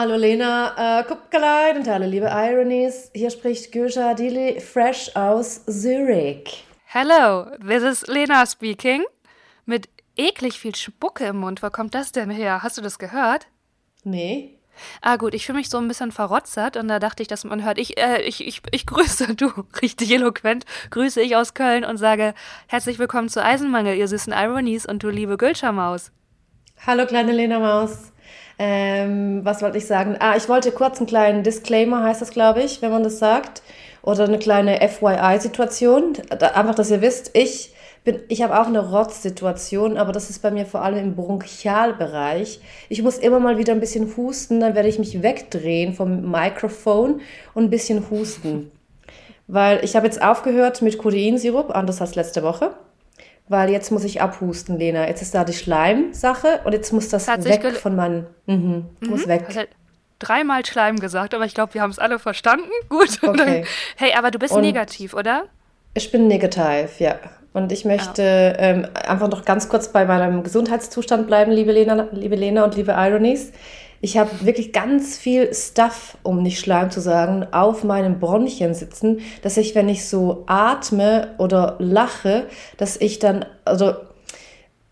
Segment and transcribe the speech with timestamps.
[0.00, 3.10] Hallo Lena, äh, Kupkaleit und hallo liebe Ironies.
[3.16, 6.64] Hier spricht Gülscha Dili fresh aus Zürich.
[6.84, 9.02] Hello, this is Lena speaking.
[9.66, 11.64] Mit eklig viel Spucke im Mund.
[11.64, 12.62] Wo kommt das denn her?
[12.62, 13.48] Hast du das gehört?
[14.04, 14.60] Nee.
[15.02, 17.64] Ah gut, ich fühle mich so ein bisschen verrotzert und da dachte ich, dass man
[17.64, 19.50] hört, ich, äh, ich, ich, ich grüße, du,
[19.82, 22.34] richtig eloquent, grüße ich aus Köln und sage
[22.68, 26.12] herzlich willkommen zu Eisenmangel, ihr süßen Ironies und du liebe Gülscher-Maus.
[26.86, 28.12] Hallo kleine Lena Maus.
[28.58, 30.16] Ähm, was wollte ich sagen?
[30.18, 33.62] Ah, ich wollte kurz einen kleinen Disclaimer, heißt das, glaube ich, wenn man das sagt.
[34.02, 36.14] Oder eine kleine FYI-Situation.
[36.30, 37.72] Einfach, dass ihr wisst, ich
[38.04, 42.60] bin, ich habe auch eine Rotzsituation, aber das ist bei mir vor allem im Bronchialbereich.
[42.88, 47.20] Ich muss immer mal wieder ein bisschen husten, dann werde ich mich wegdrehen vom Mikrofon
[47.54, 48.72] und ein bisschen husten.
[49.46, 52.72] Weil ich habe jetzt aufgehört mit Codeinsirup, anders als letzte Woche
[53.48, 55.06] weil jetzt muss ich abhusten, Lena.
[55.06, 58.26] Jetzt ist da die Schleimsache und jetzt muss das weg von meinem.
[58.46, 59.08] Mhm, mhm.
[59.08, 59.46] Muss weg.
[59.54, 59.68] Halt
[60.18, 62.68] dreimal Schleim gesagt, aber ich glaube, wir haben es alle verstanden.
[62.88, 63.18] Gut.
[63.22, 63.64] Okay.
[63.96, 65.44] hey, aber du bist und negativ, oder?
[65.94, 67.16] Ich bin negativ, ja.
[67.54, 68.58] Und ich möchte ja.
[68.58, 72.92] ähm, einfach noch ganz kurz bei meinem Gesundheitszustand bleiben, liebe Lena, liebe Lena und liebe
[72.92, 73.52] Ironies.
[74.00, 79.20] Ich habe wirklich ganz viel Stuff, um nicht Schleim zu sagen, auf meinen Bronchien sitzen,
[79.42, 82.46] dass ich, wenn ich so atme oder lache,
[82.76, 83.90] dass ich dann, also,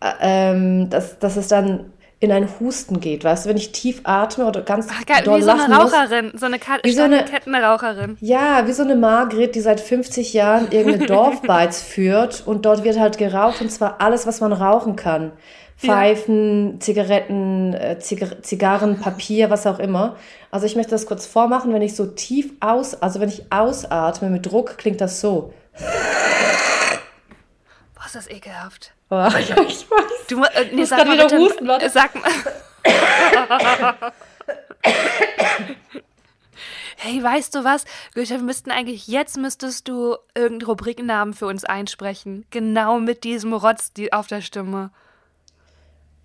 [0.01, 4.01] äh, ähm, dass, dass es dann in ein Husten geht, weißt du, wenn ich tief
[4.03, 6.91] atme oder ganz Ach, geil, doll wie so eine Raucherin, muss, so eine, Ka wie
[6.91, 8.17] so eine Kettenraucherin.
[8.21, 12.99] Ja, wie so eine Margret, die seit 50 Jahren irgendeine Dorfbeiz führt und dort wird
[12.99, 15.31] halt geraucht und zwar alles, was man rauchen kann.
[15.77, 16.79] Pfeifen, ja.
[16.79, 20.15] Zigaretten, äh, Zigar Zigarren, Papier, was auch immer.
[20.49, 24.29] Also ich möchte das kurz vormachen, wenn ich so tief aus, also wenn ich ausatme
[24.29, 25.53] mit Druck, klingt das so.
[27.93, 28.93] Boah, ist das ekelhaft.
[29.11, 29.85] Oh, ich weiß.
[30.27, 31.89] Du, äh, nee, sag mal wieder bitte, husten, warte.
[31.91, 32.31] Sag mal.
[36.97, 37.85] hey, weißt du was?
[38.15, 42.47] Wir müssten eigentlich, jetzt müsstest du irgendeinen Rubriknamen für uns einsprechen.
[42.49, 44.89] Genau mit diesem Rotz auf der Stimme.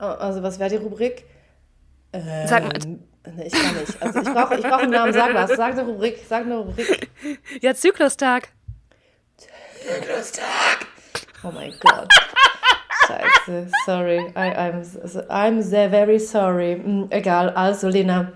[0.03, 1.25] Also was wäre die Rubrik?
[2.13, 2.73] Ähm, sag mal.
[3.37, 4.03] Nee, ich kann nicht.
[4.03, 5.13] Also ich brauche ich brauch einen Namen.
[5.13, 5.51] Sag was.
[5.53, 6.19] Sag eine Rubrik.
[6.29, 7.09] Sag eine Rubrik.
[7.61, 8.49] Ja, Zyklustag.
[9.81, 10.87] Zyklustag.
[11.45, 12.09] Oh mein Gott.
[13.07, 13.69] Scheiße.
[13.87, 14.19] Sorry.
[14.37, 14.83] I, I'm,
[15.29, 16.75] I'm sehr very sorry.
[16.75, 17.51] Hm, egal.
[17.51, 18.33] Also, Lena.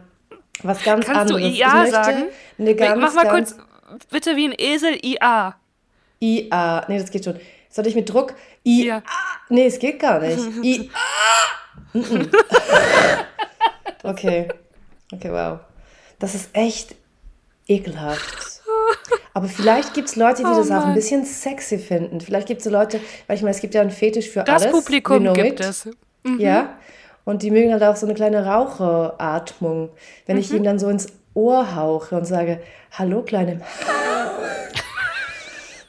[0.62, 1.42] Was ganz Kannst anderes.
[1.42, 2.24] Kannst du IA sagen?
[2.58, 3.56] Eine ganz, Mach mal kurz,
[4.10, 5.54] bitte wie ein Esel, IA.
[6.20, 6.84] IA.
[6.88, 7.38] Nee, das geht schon.
[7.76, 8.32] Soll ich mit Druck?
[8.64, 8.86] I.
[8.86, 9.02] Ja.
[9.50, 10.38] Nee, es geht gar nicht.
[10.64, 10.90] I.
[14.02, 14.48] okay.
[15.12, 15.58] Okay, wow.
[16.18, 16.94] Das ist echt
[17.68, 18.62] ekelhaft.
[19.34, 22.22] Aber vielleicht gibt es Leute, die oh, das auch ein bisschen sexy finden.
[22.22, 24.62] Vielleicht gibt es so Leute, weil ich meine, es gibt ja einen Fetisch für das
[24.62, 24.62] alles.
[24.62, 25.86] Das Publikum gibt es.
[26.22, 26.40] Mhm.
[26.40, 26.78] Ja.
[27.26, 29.90] Und die mögen halt auch so eine kleine Raucheratmung.
[30.24, 30.40] Wenn mhm.
[30.40, 32.62] ich ihnen dann so ins Ohr hauche und sage,
[32.92, 33.60] hallo kleine.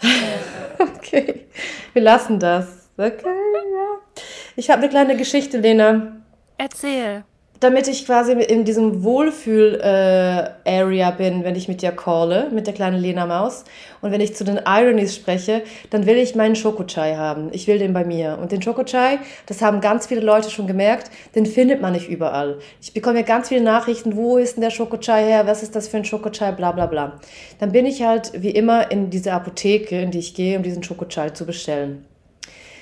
[1.07, 1.47] okay.
[1.97, 2.91] Wir lassen das.
[2.95, 4.21] Okay, ja.
[4.55, 6.17] Ich habe eine kleine Geschichte, Lena.
[6.55, 7.23] Erzähl.
[7.59, 12.75] Damit ich quasi in diesem Wohlfühl-Area äh, bin, wenn ich mit dir calle, mit der
[12.75, 13.63] kleinen Lena Maus.
[14.01, 17.49] Und wenn ich zu den Ironies spreche, dann will ich meinen Schokochai haben.
[17.53, 18.37] Ich will den bei mir.
[18.39, 22.59] Und den Schokochai, das haben ganz viele Leute schon gemerkt, den findet man nicht überall.
[22.79, 25.87] Ich bekomme ja ganz viele Nachrichten, wo ist denn der Schokochai her, was ist das
[25.87, 27.19] für ein Schokochai, bla bla bla.
[27.59, 30.83] Dann bin ich halt wie immer in diese Apotheke, in die ich gehe, um diesen
[30.83, 32.05] Schokochai zu bestellen.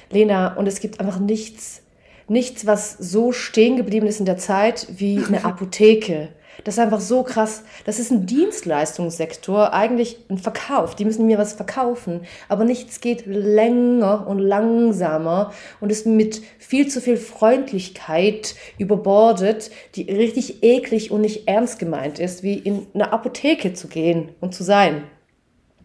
[0.09, 1.84] Lena, und es gibt einfach nichts,
[2.27, 6.29] nichts, was so stehen geblieben ist in der Zeit wie eine Apotheke.
[6.63, 7.63] Das ist einfach so krass.
[7.85, 10.95] Das ist ein Dienstleistungssektor, eigentlich ein Verkauf.
[10.95, 12.21] Die müssen mir was verkaufen.
[12.47, 20.03] Aber nichts geht länger und langsamer und ist mit viel zu viel Freundlichkeit überbordet, die
[20.03, 24.63] richtig eklig und nicht ernst gemeint ist, wie in eine Apotheke zu gehen und zu
[24.63, 25.03] sein.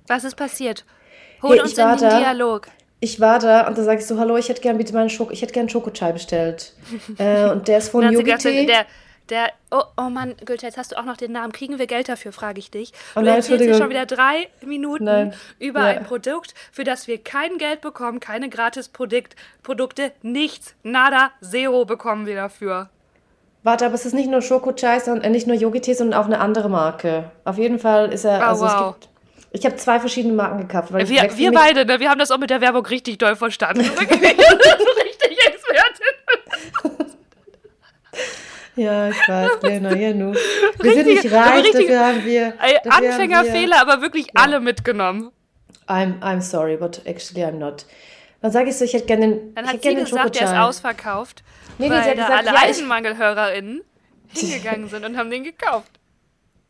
[0.06, 0.84] Was ist passiert?
[1.42, 2.68] Hol hey, uns in den da, Dialog
[3.00, 5.33] ich war da und da sage ich so, hallo, ich hätte gern bitte meinen Schoko,
[5.33, 6.75] ich hätte gern Schokochai bestellt.
[7.19, 8.66] äh, und der ist von Yogi Tee.
[8.66, 8.84] Der,
[9.31, 11.53] der, oh, oh Mann, Goethe, jetzt hast du auch noch den Namen.
[11.53, 12.93] Kriegen wir Geld dafür, frage ich dich.
[13.17, 15.35] Oh, nein, erzählst hier schon wieder drei Minuten nein.
[15.58, 15.99] über ja.
[15.99, 21.85] ein Produkt, für das wir kein Geld bekommen, keine gratis Produkt, Produkte, nichts, nada, zero
[21.85, 22.91] bekommen wir dafür.
[23.62, 26.41] Warte, aber es ist nicht nur Schokochai, sondern äh, nicht nur Yogi-Tee, sondern auch eine
[26.41, 27.31] andere Marke.
[27.44, 28.73] Auf jeden Fall ist er, oh, also wow.
[28.73, 29.09] es gibt
[29.52, 30.93] ich habe zwei verschiedene Marken gekauft.
[30.93, 31.99] Weil wir wir beide, ne?
[31.99, 33.81] wir haben das auch mit der Werbung richtig doll verstanden.
[34.00, 34.12] richtig
[35.47, 36.17] Expertin.
[38.76, 40.32] Ja, ich weiß, Lena, ja, nu.
[40.32, 42.52] Wir richtig, sind nicht reich, richtig, dafür haben wir...
[42.52, 44.32] Dafür Anfängerfehler, haben wir, aber wirklich ja.
[44.35, 45.32] alle mitgenommen.
[45.88, 47.85] I'm, I'm sorry, but actually I'm not.
[48.41, 51.43] Dann sage ich so, ich hätte gerne den Dann hat sie gesagt, der ist ausverkauft.
[51.79, 53.82] Nee, nee, sie hat gesagt, alle ja, EisenmangelhörerInnen
[54.29, 56.00] hingegangen sind und haben den gekauft.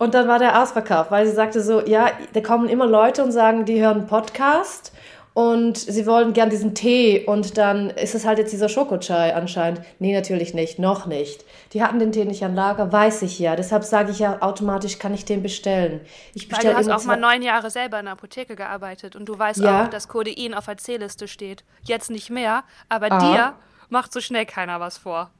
[0.00, 3.32] Und dann war der ausverkauft, weil sie sagte so, ja, da kommen immer Leute und
[3.32, 4.92] sagen, die hören Podcast
[5.34, 9.82] und sie wollen gern diesen Tee und dann ist es halt jetzt dieser Schokochai anscheinend.
[9.98, 11.44] Nee, natürlich nicht, noch nicht.
[11.74, 13.56] Die hatten den Tee nicht an Lager, weiß ich ja.
[13.56, 16.00] Deshalb sage ich ja automatisch, kann ich den bestellen.
[16.32, 19.26] Ich bestelle Weil du hast auch mal neun Jahre selber in der Apotheke gearbeitet und
[19.26, 19.84] du weißt ja.
[19.84, 21.62] auch, dass Codein auf der C-Liste steht.
[21.82, 23.18] Jetzt nicht mehr, aber ah.
[23.18, 23.52] dir
[23.90, 25.30] macht so schnell keiner was vor.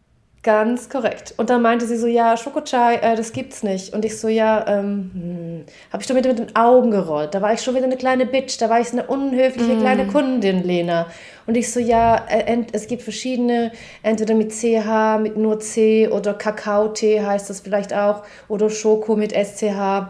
[0.43, 1.35] Ganz korrekt.
[1.37, 3.93] Und dann meinte sie so, ja, Schokochai, äh, das gibt's nicht.
[3.93, 5.65] Und ich so, ja, ähm, hm.
[5.93, 7.35] habe ich schon wieder mit den Augen gerollt.
[7.35, 9.81] Da war ich schon wieder eine kleine Bitch, da war ich eine unhöfliche mm.
[9.81, 11.09] kleine Kundin, Lena.
[11.47, 13.73] Und ich so, ja, äh, es gibt verschiedene,
[14.03, 19.33] entweder mit CH, mit nur C oder Kakao-Tee heißt das vielleicht auch, oder Schoko mit
[19.33, 20.09] SCH.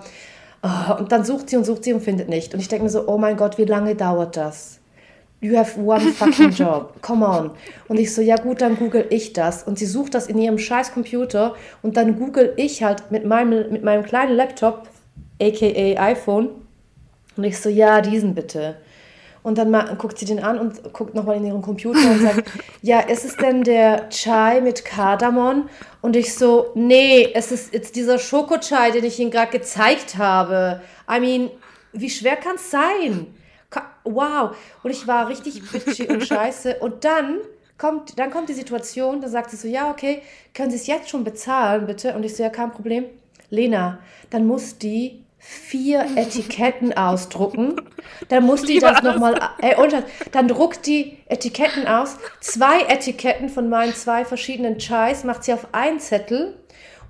[0.62, 2.54] Oh, und dann sucht sie und sucht sie und findet nicht.
[2.54, 4.79] Und ich denke mir so, oh mein Gott, wie lange dauert das?
[5.42, 7.00] You have one fucking job.
[7.00, 7.50] Come on.
[7.88, 9.62] Und ich so, ja gut, dann google ich das.
[9.62, 13.72] Und sie sucht das in ihrem scheiß Computer und dann google ich halt mit meinem,
[13.72, 14.88] mit meinem kleinen Laptop,
[15.40, 16.50] aka iPhone.
[17.36, 18.76] Und ich so, ja, diesen bitte.
[19.42, 22.50] Und dann mal, guckt sie den an und guckt nochmal in ihren Computer und sagt,
[22.82, 25.70] ja, ist es denn der Chai mit Kardamom?
[26.02, 30.82] Und ich so, nee, es ist jetzt dieser Schokochai, den ich Ihnen gerade gezeigt habe.
[31.10, 31.50] I mean,
[31.94, 33.28] wie schwer kann es sein?
[34.04, 34.56] Wow.
[34.82, 36.76] Und ich war richtig bitchy und scheiße.
[36.80, 37.38] Und dann
[37.78, 40.22] kommt, dann kommt die Situation, da sagt sie so, ja, okay,
[40.54, 42.14] können Sie es jetzt schon bezahlen, bitte?
[42.14, 43.06] Und ich so, ja, kein Problem.
[43.48, 43.98] Lena,
[44.30, 47.80] dann muss die vier Etiketten ausdrucken.
[48.28, 49.94] Dann muss die das nochmal, äh, und
[50.32, 52.16] dann druckt die Etiketten aus.
[52.40, 56.59] Zwei Etiketten von meinen zwei verschiedenen Chais macht sie auf einen Zettel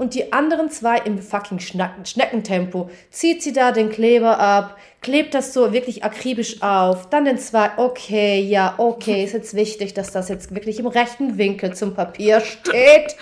[0.01, 2.89] und die anderen zwei im fucking Schneckentempo.
[3.11, 7.73] Zieht sie da den Kleber ab, klebt das so wirklich akribisch auf, dann den zwei,
[7.77, 12.41] okay, ja, okay, ist jetzt wichtig, dass das jetzt wirklich im rechten Winkel zum Papier
[12.41, 13.15] steht.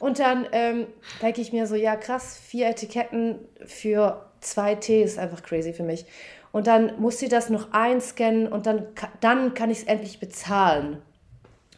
[0.00, 0.86] Und dann ähm,
[1.20, 5.82] denke ich mir so, ja krass, vier Etiketten für zwei T ist einfach crazy für
[5.82, 6.06] mich.
[6.52, 8.86] Und dann muss sie das noch einscannen und dann,
[9.20, 11.02] dann kann ich es endlich bezahlen.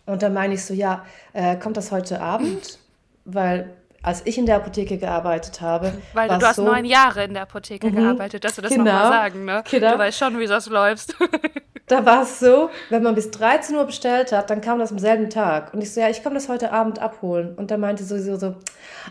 [0.06, 2.78] Und dann meine ich so, ja, äh, kommt das heute Abend?
[3.24, 5.92] Weil als ich in der Apotheke gearbeitet habe.
[6.14, 8.72] Weil du, du hast so, neun Jahre in der Apotheke mhm, gearbeitet, dass du das
[8.72, 9.62] genau, nochmal sagen, ne?
[9.70, 9.92] Genau.
[9.92, 11.16] Du weißt schon, wie das läuft.
[11.86, 14.98] da war es so, wenn man bis 13 Uhr bestellt hat, dann kam das am
[14.98, 15.74] selben Tag.
[15.74, 17.54] Und ich so, ja, ich komme das heute Abend abholen.
[17.56, 18.54] Und dann meinte sowieso so,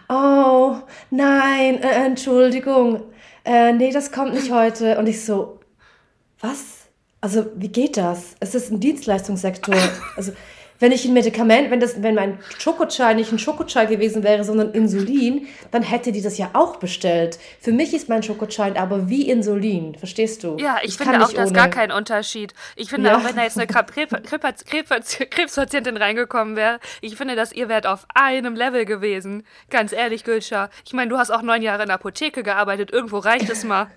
[0.08, 0.78] oh,
[1.12, 3.04] nein, äh, Entschuldigung,
[3.46, 4.98] äh, nee, das kommt nicht heute.
[4.98, 5.60] Und ich so,
[6.40, 6.88] was?
[7.22, 8.36] Also, wie geht das?
[8.40, 9.76] Es ist ein Dienstleistungssektor.
[10.16, 10.32] Also,
[10.80, 14.72] wenn ich ein Medikament, wenn das, wenn mein Schokochai nicht ein Schokochai gewesen wäre, sondern
[14.72, 17.38] Insulin, dann hätte die das ja auch bestellt.
[17.60, 20.58] Für mich ist mein Schokochai aber wie Insulin, verstehst du?
[20.58, 22.54] Ja, ich, ich finde auch, da ist gar kein Unterschied.
[22.76, 23.18] Ich finde ja.
[23.18, 24.14] auch, wenn da jetzt eine Krebs,
[24.66, 29.46] Krebs, Krebspatientin reingekommen wäre, ich finde, dass ihr wärt auf einem Level gewesen.
[29.70, 30.70] Ganz ehrlich, Gülscha.
[30.86, 32.92] Ich meine, du hast auch neun Jahre in der Apotheke gearbeitet.
[32.92, 33.88] Irgendwo reicht es mal.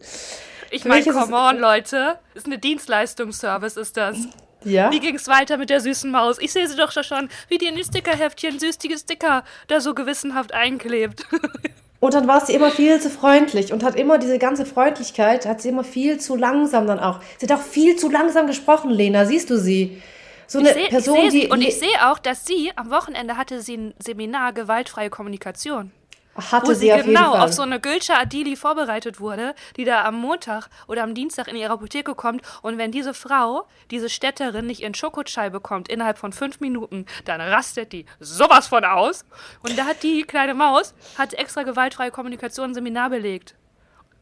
[0.74, 2.18] Ich meine, come on, Leute.
[2.32, 4.16] Ist eine Dienstleistungsservice, ist das.
[4.64, 4.90] Ja.
[4.90, 6.38] Wie ging es weiter mit der süßen Maus?
[6.38, 10.52] Ich sehe sie doch schon, wie die in die Stickerheftchen süßige Sticker da so gewissenhaft
[10.52, 11.26] einklebt.
[12.00, 15.62] Und dann war sie immer viel zu freundlich und hat immer diese ganze Freundlichkeit, hat
[15.62, 17.20] sie immer viel zu langsam dann auch.
[17.38, 20.02] Sie hat auch viel zu langsam gesprochen, Lena, siehst du sie?
[20.48, 21.46] So eine seh, Person, die.
[21.46, 25.92] Und ich sehe auch, dass sie am Wochenende hatte sie ein Seminar gewaltfreie Kommunikation.
[26.34, 30.04] Hatte wo sie, sie auf genau auf so eine Gülscha Adili vorbereitet wurde, die da
[30.04, 32.42] am Montag oder am Dienstag in ihre Apotheke kommt.
[32.62, 37.40] Und wenn diese Frau, diese Städterin, nicht ihren Schokochai bekommt innerhalb von fünf Minuten, dann
[37.40, 39.26] rastet die sowas von aus.
[39.62, 43.54] Und da hat die kleine Maus hat extra gewaltfreie Kommunikation Seminar belegt.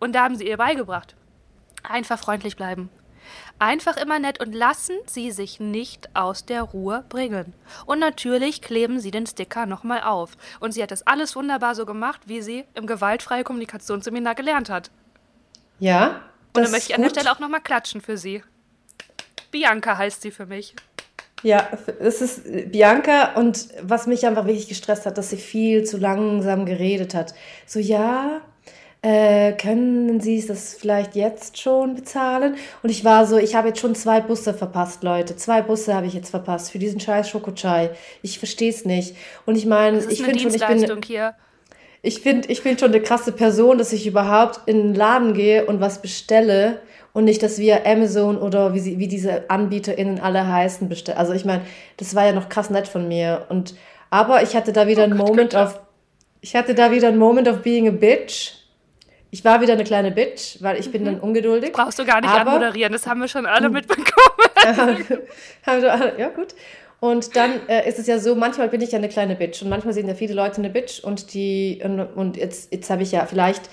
[0.01, 1.15] Und da haben sie ihr beigebracht.
[1.83, 2.91] Einfach freundlich bleiben.
[3.61, 7.53] Einfach immer nett und lassen Sie sich nicht aus der Ruhe bringen.
[7.85, 10.31] Und natürlich kleben Sie den Sticker nochmal auf.
[10.61, 14.91] Und sie hat das alles wunderbar so gemacht, wie sie im gewaltfreie Kommunikationsseminar gelernt hat.
[15.79, 16.23] Ja.
[16.55, 18.43] Und dann möchte ich an der Stelle auch nochmal klatschen für sie.
[19.51, 20.75] Bianca heißt sie für mich.
[21.43, 25.99] Ja, es ist Bianca und was mich einfach wirklich gestresst hat, dass sie viel zu
[25.99, 27.35] langsam geredet hat.
[27.67, 28.41] So, ja,
[29.03, 32.57] äh, können Sie das vielleicht jetzt schon bezahlen?
[32.83, 35.37] Und ich war so, ich habe jetzt schon zwei Busse verpasst, Leute.
[35.37, 37.91] Zwei Busse habe ich jetzt verpasst für diesen scheiß Schokochai.
[38.23, 39.17] Ich verstehe es nicht.
[39.47, 41.01] Und ich meine, ich finde schon, ich bin...
[41.05, 41.35] Hier.
[42.03, 45.67] Ich finde, ich bin schon eine krasse Person, dass ich überhaupt in den Laden gehe
[45.67, 46.81] und was bestelle
[47.13, 51.19] und nicht, dass wir Amazon oder wie, sie, wie diese AnbieterInnen alle heißen bestellen.
[51.19, 51.63] Also ich meine,
[51.99, 53.47] das war ja noch krass nett von mir.
[53.51, 53.75] Und
[54.09, 55.81] aber ich hatte da wieder oh einen Moment of
[56.41, 58.60] ich hatte da wieder einen Moment of being a bitch
[59.31, 61.07] ich war wieder eine kleine Bitch, weil ich bin mhm.
[61.07, 61.73] dann ungeduldig.
[61.73, 63.75] Brauchst du gar nicht aber, anmoderieren, das haben wir schon alle mhm.
[63.75, 64.09] mitbekommen.
[66.19, 66.55] ja, gut.
[67.01, 69.71] Und dann äh, ist es ja so, manchmal bin ich ja eine kleine Bitch und
[69.71, 73.13] manchmal sehen ja viele Leute eine Bitch und die und, und jetzt, jetzt habe ich
[73.13, 73.71] ja vielleicht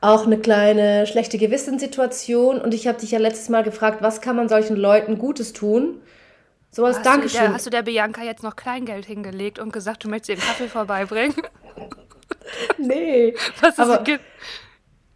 [0.00, 4.36] auch eine kleine schlechte Gewissenssituation und ich habe dich ja letztes Mal gefragt, was kann
[4.36, 6.00] man solchen Leuten Gutes tun?
[6.70, 7.40] So als hast Dankeschön.
[7.40, 10.34] Du der, hast du der Bianca jetzt noch Kleingeld hingelegt und gesagt, du möchtest ihr
[10.36, 11.34] einen Kaffee vorbeibringen?
[12.78, 13.34] nee.
[13.60, 14.04] Was ist aber,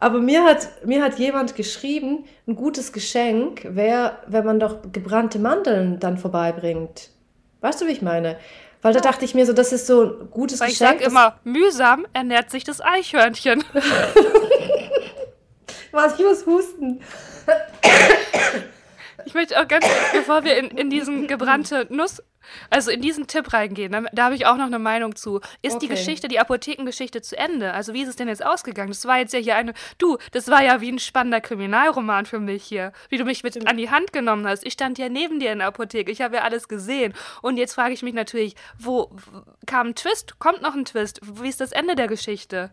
[0.02, 5.38] aber mir hat, mir hat jemand geschrieben, ein gutes Geschenk wäre, wenn man doch gebrannte
[5.38, 7.10] Mandeln dann vorbeibringt.
[7.60, 8.36] Weißt du, wie ich meine?
[8.82, 10.96] Weil da dachte ich mir so, das ist so ein gutes Weil Geschenk.
[10.96, 13.62] Ich sag immer, mühsam ernährt sich das Eichhörnchen.
[15.92, 17.00] Was, ich muss husten.
[19.24, 22.20] Ich möchte auch ganz, bevor wir in, in diesen gebrannte Nuss,
[22.70, 25.40] also in diesen Tipp reingehen, da, da habe ich auch noch eine Meinung zu.
[25.62, 25.78] Ist okay.
[25.80, 27.72] die Geschichte, die Apothekengeschichte zu Ende?
[27.74, 28.90] Also wie ist es denn jetzt ausgegangen?
[28.90, 32.40] Das war jetzt ja hier eine, du, das war ja wie ein spannender Kriminalroman für
[32.40, 34.66] mich hier, wie du mich mit an die Hand genommen hast.
[34.66, 37.14] Ich stand ja neben dir in der Apotheke, ich habe ja alles gesehen.
[37.42, 39.10] Und jetzt frage ich mich natürlich, wo
[39.66, 40.38] kam ein Twist?
[40.38, 41.20] Kommt noch ein Twist?
[41.22, 42.70] Wie ist das Ende der Geschichte?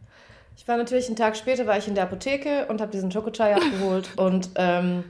[0.59, 3.55] Ich war natürlich einen Tag später war ich in der Apotheke und habe diesen Chocochai
[3.55, 5.05] abgeholt und ähm,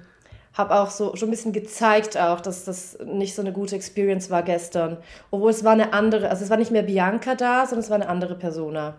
[0.53, 4.29] habe auch so schon ein bisschen gezeigt auch, dass das nicht so eine gute Experience
[4.29, 4.97] war gestern.
[5.31, 7.95] Obwohl es war eine andere, also es war nicht mehr Bianca da, sondern es war
[7.95, 8.95] eine andere Persona.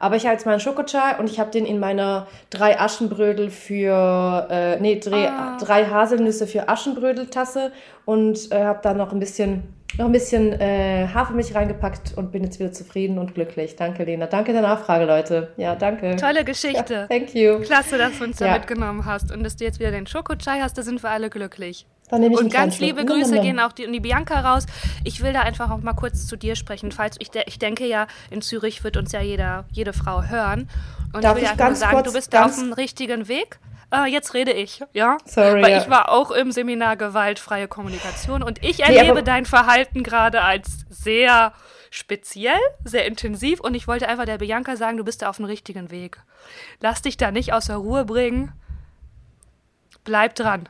[0.00, 4.48] Aber ich habe jetzt meinen Schokochai und ich habe den in meiner drei Aschenbrödel für,
[4.50, 5.58] äh, nee, drei, ah.
[5.60, 7.70] drei Haselnüsse für Aschenbrödeltasse
[8.06, 12.44] und äh, habe da noch ein bisschen noch ein bisschen äh, Hafermilch reingepackt und bin
[12.44, 13.76] jetzt wieder zufrieden und glücklich.
[13.76, 14.26] Danke, Lena.
[14.26, 15.52] Danke der Nachfrage, Leute.
[15.56, 16.16] Ja, danke.
[16.16, 16.94] Tolle Geschichte.
[16.94, 17.58] Ja, thank you.
[17.60, 18.52] Klasse, dass du uns da ja.
[18.54, 20.78] mitgenommen hast und dass du jetzt wieder den Schokochai hast.
[20.78, 21.86] Da sind wir alle glücklich.
[22.10, 24.66] und ganz liebe Grüße gehen auch die, in die Bianca raus.
[25.04, 26.92] Ich will da einfach auch mal kurz zu dir sprechen.
[26.92, 30.68] Falls ich, ich denke ja, in Zürich wird uns ja jeder, jede Frau hören.
[31.12, 33.58] Und Darf ich will ich einfach sagen, kurz, du bist da auf dem richtigen Weg
[33.92, 35.16] äh, jetzt rede ich, ja?
[35.24, 35.62] Sorry.
[35.62, 35.78] Weil ja.
[35.78, 40.84] ich war auch im Seminar gewaltfreie Kommunikation und ich erlebe nee, dein Verhalten gerade als
[40.88, 41.52] sehr
[41.90, 45.44] speziell, sehr intensiv und ich wollte einfach der Bianca sagen, du bist da auf dem
[45.44, 46.18] richtigen Weg.
[46.80, 48.52] Lass dich da nicht aus der Ruhe bringen.
[50.04, 50.68] Bleib dran.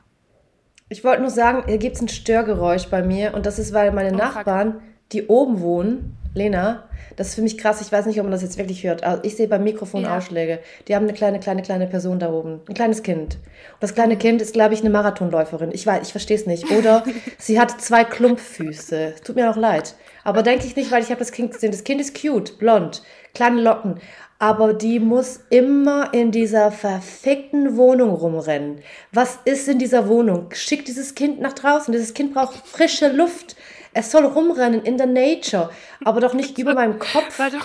[0.89, 3.93] Ich wollte nur sagen, hier gibt es ein Störgeräusch bei mir und das ist, weil
[3.93, 7.81] meine oh, Nachbarn, die oben wohnen, Lena, das ist für mich krass.
[7.81, 9.03] Ich weiß nicht, ob man das jetzt wirklich hört.
[9.03, 10.17] Also ich sehe beim Mikrofon ja.
[10.17, 10.61] Ausschläge.
[10.87, 12.61] Die haben eine kleine, kleine, kleine Person da oben.
[12.69, 13.35] Ein kleines Kind.
[13.35, 15.71] Und das kleine Kind ist, glaube ich, eine Marathonläuferin.
[15.73, 16.71] Ich weiß, ich verstehe es nicht.
[16.71, 17.05] Oder
[17.39, 19.15] sie hat zwei Klumpfüße.
[19.25, 19.95] Tut mir auch leid.
[20.23, 21.73] Aber denke ich nicht, weil ich habe das Kind gesehen.
[21.73, 23.03] Das Kind ist cute, blond,
[23.35, 24.01] kleine Locken.
[24.39, 28.81] Aber die muss immer in dieser verfickten Wohnung rumrennen.
[29.13, 30.47] Was ist in dieser Wohnung?
[30.53, 31.93] Schick dieses Kind nach draußen.
[31.93, 33.57] Dieses Kind braucht frische Luft.
[33.93, 35.71] Es soll rumrennen in der Nature,
[36.05, 37.39] aber doch nicht über meinem Kopf.
[37.39, 37.59] Warte,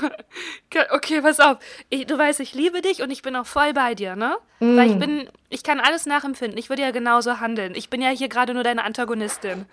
[0.91, 1.57] okay, pass auf.
[1.89, 4.37] Ich, du weißt, ich liebe dich und ich bin auch voll bei dir, ne?
[4.59, 4.77] Mm.
[4.77, 6.57] Weil ich bin, ich kann alles nachempfinden.
[6.57, 7.75] Ich würde ja genauso handeln.
[7.75, 9.65] Ich bin ja hier gerade nur deine Antagonistin.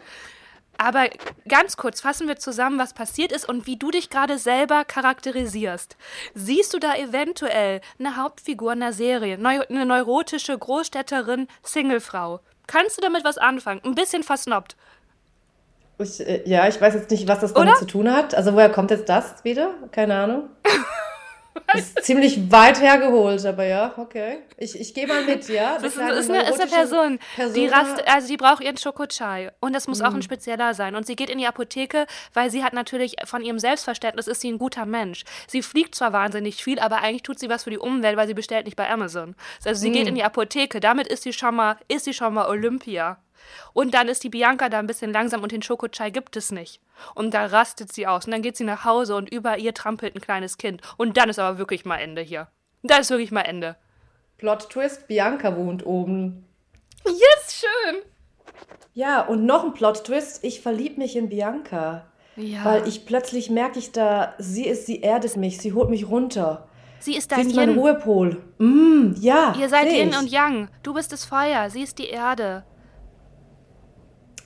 [0.78, 1.08] Aber
[1.48, 5.96] ganz kurz fassen wir zusammen, was passiert ist und wie du dich gerade selber charakterisierst.
[6.34, 12.40] Siehst du da eventuell eine Hauptfigur in der Serie, eine neurotische Großstädterin, Singlefrau?
[12.66, 13.82] Kannst du damit was anfangen?
[13.84, 14.76] Ein bisschen versnobbt.
[15.98, 17.78] Ich, äh, ja, ich weiß jetzt nicht, was das damit Oder?
[17.78, 18.34] zu tun hat.
[18.34, 19.74] Also woher kommt jetzt das wieder?
[19.90, 20.48] Keine Ahnung.
[21.66, 24.38] Das ist ziemlich weit hergeholt, aber ja, okay.
[24.56, 25.74] Ich, ich gehe mal mit, ja.
[25.74, 27.54] Das ist, ist, eine, ist eine Person, Persona.
[27.54, 30.06] die rast, also die braucht ihren Schokochai und das muss mhm.
[30.06, 30.22] auch ein mhm.
[30.22, 30.96] spezieller sein.
[30.96, 34.50] Und sie geht in die Apotheke, weil sie hat natürlich von ihrem Selbstverständnis ist sie
[34.50, 35.24] ein guter Mensch.
[35.46, 38.34] Sie fliegt zwar wahnsinnig viel, aber eigentlich tut sie was für die Umwelt, weil sie
[38.34, 39.34] bestellt nicht bei Amazon.
[39.64, 39.94] Also sie mhm.
[39.94, 43.18] geht in die Apotheke, damit ist sie schon mal, ist sie schon mal Olympia.
[43.72, 46.80] Und dann ist die Bianca da ein bisschen langsam und den Schokochai gibt es nicht.
[47.14, 48.26] Und da rastet sie aus.
[48.26, 50.82] Und dann geht sie nach Hause und über ihr trampelt ein kleines Kind.
[50.96, 52.48] Und dann ist aber wirklich mal Ende hier.
[52.82, 53.76] Da ist wirklich mal Ende.
[54.38, 56.44] Plot Twist, Bianca wohnt oben.
[57.04, 58.02] Yes, schön.
[58.94, 62.06] Ja, und noch ein Plot Twist, ich verlieb mich in Bianca.
[62.36, 62.64] Ja.
[62.64, 66.68] Weil ich plötzlich merke ich da, sie ist, sie erdet mich, sie holt mich runter.
[66.98, 68.42] Sie ist dein sie ist mein Ruhepol.
[68.58, 69.54] Mm, ja.
[69.58, 70.68] Ihr seid Yin und Yang.
[70.82, 72.64] Du bist das Feuer, sie ist die Erde.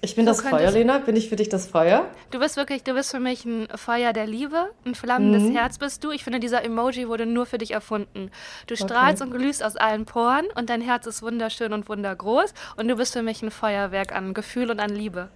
[0.01, 0.99] Ich bin so das Feuer, Lena.
[0.99, 2.07] Bin ich für dich das Feuer?
[2.31, 5.57] Du bist wirklich, du bist für mich ein Feuer der Liebe, ein flammendes mhm.
[5.57, 6.11] Herz bist du.
[6.11, 8.31] Ich finde, dieser Emoji wurde nur für dich erfunden.
[8.67, 8.85] Du okay.
[8.85, 12.97] strahlst und glühst aus allen Poren und dein Herz ist wunderschön und wundergroß und du
[12.97, 15.29] bist für mich ein Feuerwerk an Gefühl und an Liebe.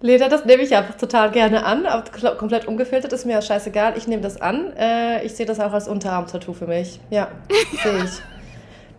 [0.00, 3.94] Lena, das nehme ich einfach total gerne an, aber komplett ungefiltert ist mir ja scheißegal.
[3.96, 4.72] Ich nehme das an.
[4.76, 7.00] Äh, ich sehe das auch als Unterarm-Tattoo für mich.
[7.10, 7.28] Ja,
[7.82, 8.35] sehe ich.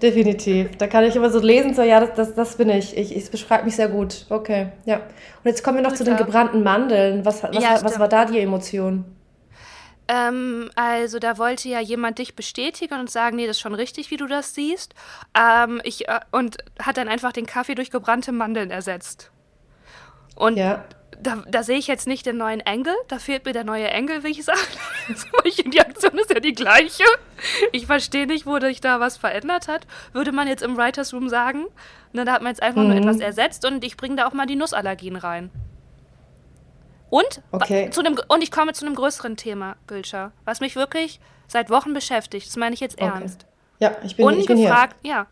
[0.02, 0.78] Definitiv.
[0.78, 2.96] Da kann ich immer so lesen, so, ja, das, das, das bin ich.
[2.96, 4.26] Ich, ich beschreibe mich sehr gut.
[4.30, 4.98] Okay, ja.
[4.98, 7.26] Und jetzt kommen wir noch Gut, zu den gebrannten Mandeln.
[7.26, 9.06] Was, was, ja, was war da die Emotion?
[10.08, 14.12] Ähm, also da wollte ja jemand dich bestätigen und sagen, nee, das ist schon richtig,
[14.12, 14.94] wie du das siehst.
[15.38, 19.32] Ähm, ich, äh, und hat dann einfach den Kaffee durch gebrannte Mandeln ersetzt.
[20.36, 20.86] Und ja.
[21.22, 22.94] Da, da sehe ich jetzt nicht den neuen Engel.
[23.08, 24.60] Da fehlt mir der neue Engel, wie ich sage.
[25.66, 27.04] die Aktion ist ja die gleiche.
[27.72, 29.88] Ich verstehe nicht, wo sich da was verändert hat.
[30.14, 31.66] Würde man jetzt im Writers Room sagen.
[32.14, 32.90] Na, da hat man jetzt einfach mhm.
[32.90, 35.50] nur etwas ersetzt und ich bringe da auch mal die Nussallergien rein.
[37.10, 37.90] Und, okay.
[37.90, 41.94] zu dem, und ich komme zu einem größeren Thema, Gülscher, was mich wirklich seit Wochen
[41.94, 42.48] beschäftigt.
[42.48, 43.44] Das meine ich jetzt ernst.
[43.44, 43.54] Okay.
[43.80, 45.18] Ja, ich bin, Ungefragt, ich bin hier.
[45.18, 45.28] ja.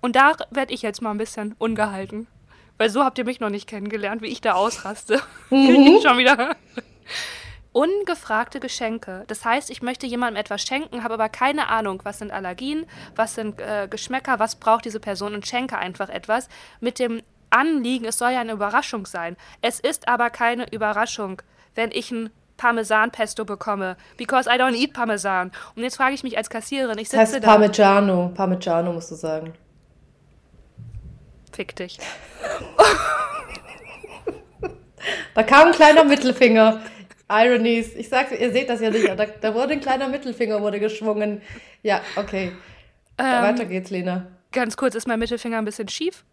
[0.00, 2.28] Und da werde ich jetzt mal ein bisschen ungehalten.
[2.78, 5.20] Weil so habt ihr mich noch nicht kennengelernt, wie ich da ausraste.
[5.50, 6.00] Mhm.
[6.02, 6.56] schon wieder.
[7.72, 9.24] Ungefragte Geschenke.
[9.28, 13.34] Das heißt, ich möchte jemandem etwas schenken, habe aber keine Ahnung, was sind Allergien, was
[13.34, 16.48] sind äh, Geschmäcker, was braucht diese Person und schenke einfach etwas
[16.80, 19.36] mit dem Anliegen, es soll ja eine Überraschung sein.
[19.62, 21.40] Es ist aber keine Überraschung,
[21.74, 25.52] wenn ich ein Parmesan-Pesto bekomme, because I don't eat Parmesan.
[25.76, 27.48] Und jetzt frage ich mich als Kassiererin, ich sitze das heißt da.
[27.48, 29.54] Parmigiano, Parmigiano musst du sagen.
[31.58, 31.98] Fick dich.
[35.34, 36.80] da kam ein kleiner Mittelfinger.
[37.28, 37.96] Ironies.
[37.96, 41.42] Ich sag's, ihr seht das ja nicht, da, da wurde ein kleiner Mittelfinger wurde geschwungen.
[41.82, 42.52] Ja, okay.
[43.18, 44.28] Ähm, weiter geht's, Lena.
[44.52, 46.24] Ganz kurz, ist mein Mittelfinger ein bisschen schief?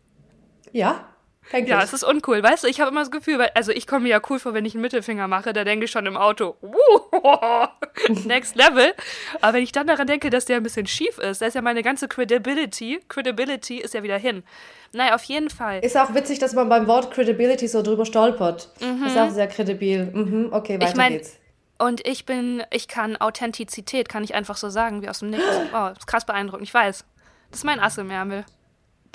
[0.72, 1.10] Ja.
[1.52, 1.70] Eigentlich.
[1.70, 2.42] Ja, es ist uncool.
[2.42, 4.54] Weißt du, ich habe immer das Gefühl, weil, also ich komme mir ja cool vor,
[4.54, 6.56] wenn ich einen Mittelfinger mache, da denke ich schon im Auto,
[8.26, 8.94] next level.
[9.42, 11.62] Aber wenn ich dann daran denke, dass der ein bisschen schief ist, da ist ja
[11.62, 14.44] meine ganze Credibility, Credibility ist ja wieder hin.
[14.92, 15.80] Naja, auf jeden Fall.
[15.80, 18.70] Ist auch witzig, dass man beim Wort Credibility so drüber stolpert.
[18.80, 19.06] Mhm.
[19.06, 20.06] Ist auch sehr kredibil.
[20.06, 21.38] Mhm, okay, weiter ich mein, geht's.
[21.78, 25.46] Und ich bin, ich kann Authentizität, kann ich einfach so sagen, wie aus dem Nichts.
[25.74, 27.04] Oh, ist krass beeindruckend, ich weiß.
[27.52, 28.46] Das ist mein Ass im Ärmel.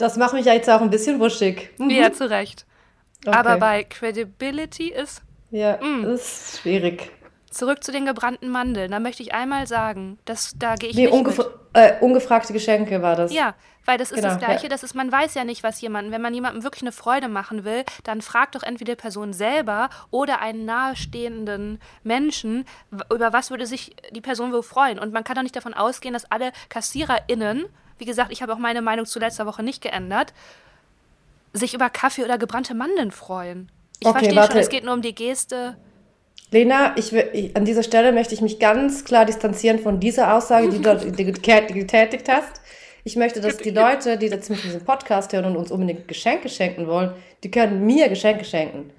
[0.00, 1.70] Das macht mich ja jetzt auch ein bisschen wuschig.
[1.78, 1.90] Mhm.
[1.90, 2.66] Ja, zu Recht.
[3.26, 3.36] Okay.
[3.36, 5.22] Aber bei Credibility ist.
[5.50, 5.86] Ja, mh.
[5.86, 6.14] Mm.
[6.14, 7.10] ist schwierig.
[7.50, 8.92] Zurück zu den gebrannten Mandeln.
[8.92, 11.40] Da möchte ich einmal sagen, dass da gehe ich nee, nicht ungef
[11.72, 13.32] äh, ungefragte Geschenke war das.
[13.32, 13.54] Ja,
[13.84, 14.62] weil das ist genau, das Gleiche.
[14.64, 14.68] Ja.
[14.68, 17.64] Das ist, man weiß ja nicht, was jemanden, wenn man jemandem wirklich eine Freude machen
[17.64, 22.64] will, dann fragt doch entweder die Person selber oder einen nahestehenden Menschen,
[23.12, 24.98] über was würde sich die Person wohl freuen.
[24.98, 27.66] Und man kann doch nicht davon ausgehen, dass alle KassiererInnen
[28.00, 30.32] wie gesagt, ich habe auch meine Meinung zu letzter Woche nicht geändert,
[31.52, 33.70] sich über Kaffee oder gebrannte Mandeln freuen.
[34.00, 34.52] Ich okay, verstehe warte.
[34.52, 35.76] schon, es geht nur um die Geste.
[36.50, 40.68] Lena, ich, ich, an dieser Stelle möchte ich mich ganz klar distanzieren von dieser Aussage,
[40.68, 42.60] die du getätigt hast.
[43.04, 46.48] Ich möchte, dass die Leute, die jetzt mit diesem Podcast hören und uns unbedingt Geschenke
[46.48, 47.12] schenken wollen,
[47.44, 48.90] die können mir Geschenke schenken.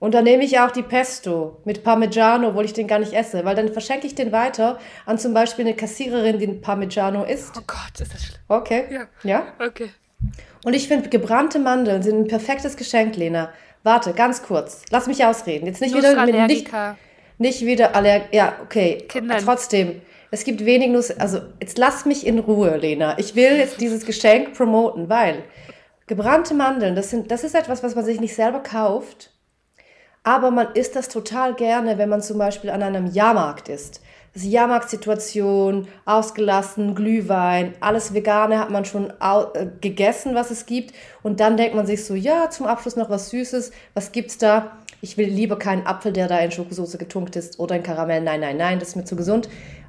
[0.00, 3.44] Und dann nehme ich auch die Pesto mit Parmigiano, obwohl ich den gar nicht esse,
[3.44, 7.52] weil dann verschenke ich den weiter an zum Beispiel eine Kassiererin, die Parmigiano isst.
[7.58, 8.40] Oh Gott, ist das schlimm.
[8.48, 8.84] Okay.
[8.90, 9.06] Ja.
[9.22, 9.42] Ja?
[9.64, 9.90] Okay.
[10.64, 13.50] Und ich finde, gebrannte Mandeln sind ein perfektes Geschenk, Lena.
[13.82, 14.84] Warte, ganz kurz.
[14.90, 15.66] Lass mich ausreden.
[15.66, 16.70] Jetzt nicht wieder mit nicht,
[17.36, 19.04] nicht wieder Aller ja, okay.
[19.06, 19.42] Kindern.
[19.44, 23.18] Trotzdem, es gibt wenig Nuss, also jetzt lass mich in Ruhe, Lena.
[23.18, 25.42] Ich will jetzt dieses Geschenk promoten, weil
[26.06, 29.29] gebrannte Mandeln, das sind das ist etwas, was man sich nicht selber kauft
[30.22, 34.02] aber man isst das total gerne, wenn man zum Beispiel an einem Jahrmarkt ist.
[34.32, 40.94] Das Jahrmarktsituation, ausgelassen, Glühwein, alles Vegane hat man schon äh, gegessen, was es gibt.
[41.22, 43.72] Und dann denkt man sich so, ja, zum Abschluss noch was Süßes.
[43.94, 44.76] Was gibt's da?
[45.02, 48.20] Ich will lieber keinen Apfel, der da in Schokosauce getunkt ist oder in Karamell.
[48.20, 49.48] Nein, nein, nein, das ist mir zu gesund.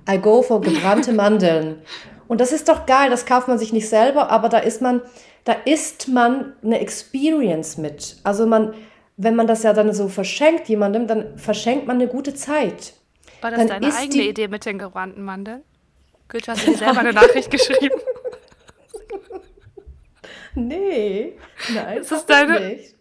[0.10, 1.80] I go for gebrannte Mandeln.
[2.28, 5.02] Und das ist doch geil, das kauft man sich nicht selber, aber da ist man,
[5.44, 8.16] da isst man eine Experience mit.
[8.24, 8.74] Also man,
[9.24, 12.94] wenn man das ja dann so verschenkt jemandem, dann verschenkt man eine gute Zeit.
[13.42, 15.64] War das dann deine eigene Idee mit den gebrannten Mandeln?
[16.28, 18.00] Goethe, hast du dir selber eine Nachricht geschrieben?
[20.56, 21.34] nee,
[21.74, 21.98] nein.
[22.00, 22.60] Ist das deine?
[22.60, 22.96] Nicht.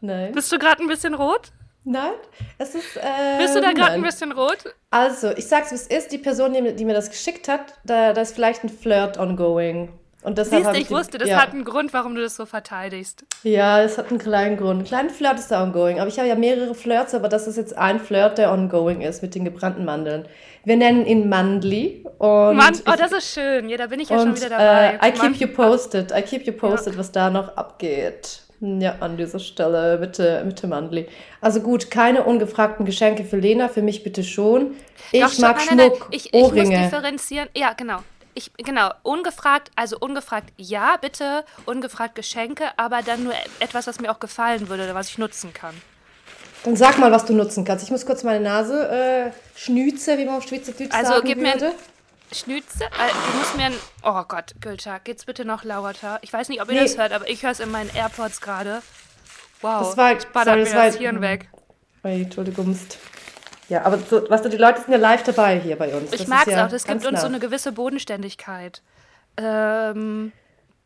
[0.00, 0.32] Nein.
[0.32, 1.52] Bist du gerade ein bisschen rot?
[1.84, 2.12] Nein,
[2.58, 2.96] es ist.
[2.96, 4.74] Äh, Bist du da gerade ein bisschen rot?
[4.90, 6.12] Also, ich sag's, wie es ist.
[6.12, 9.90] Die Person, die, die mir das geschickt hat, da, da ist vielleicht ein Flirt ongoing.
[10.22, 11.40] Und deshalb Siehst ich, ich wusste, das ja.
[11.40, 13.24] hat einen Grund, warum du das so verteidigst.
[13.42, 14.80] Ja, es hat einen kleinen Grund.
[14.80, 15.98] Ein kleiner Flirt ist da ongoing.
[15.98, 19.22] Aber ich habe ja mehrere Flirts, aber das ist jetzt ein Flirt, der ongoing ist
[19.22, 20.26] mit den gebrannten Mandeln.
[20.64, 22.04] Wir nennen ihn Mandli.
[22.18, 23.70] Und Mann, oh, das ist schön.
[23.70, 24.98] Ja, da bin ich ja und, schon wieder dabei.
[25.00, 26.12] Äh, I keep you posted.
[26.12, 26.98] I keep you posted, ja.
[26.98, 28.42] was da noch abgeht.
[28.60, 31.08] Ja, an dieser Stelle, bitte, bitte Mandli.
[31.40, 34.72] Also gut, keine ungefragten Geschenke für Lena, für mich bitte schon.
[35.12, 35.98] Ich Doch, mag Schmuck, nein, nein.
[36.10, 36.76] Ich, ich Ohrringe.
[36.76, 37.48] muss differenzieren.
[37.56, 38.00] Ja, genau
[38.34, 44.10] ich, genau, ungefragt, also ungefragt ja, bitte, ungefragt Geschenke, aber dann nur etwas, was mir
[44.10, 45.74] auch gefallen würde oder was ich nutzen kann.
[46.64, 47.84] Dann sag mal, was du nutzen kannst.
[47.84, 51.66] Ich muss kurz meine Nase äh, schnüze, wie man auf Schweizerdeutsch also, sagen gib würde.
[51.66, 51.74] Mir
[52.32, 52.84] Schnüze?
[52.84, 52.88] Äh,
[53.32, 53.74] du musst mir ein.
[54.04, 56.18] Oh Gott, Gülter, geht's bitte noch lauter?
[56.22, 56.82] Ich weiß nicht, ob ihr nee.
[56.82, 58.82] das hört, aber ich höre es in meinen AirPods gerade.
[59.62, 61.48] Wow, das war, ich sorry, das, war, das Hirn weg.
[62.02, 62.78] Entschuldigung.
[63.70, 66.12] Ja, aber so, weißt du, die Leute sind ja live dabei hier bei uns.
[66.12, 68.82] Ich mag es ja auch, das gibt uns so eine gewisse Bodenständigkeit.
[69.36, 70.32] Ähm,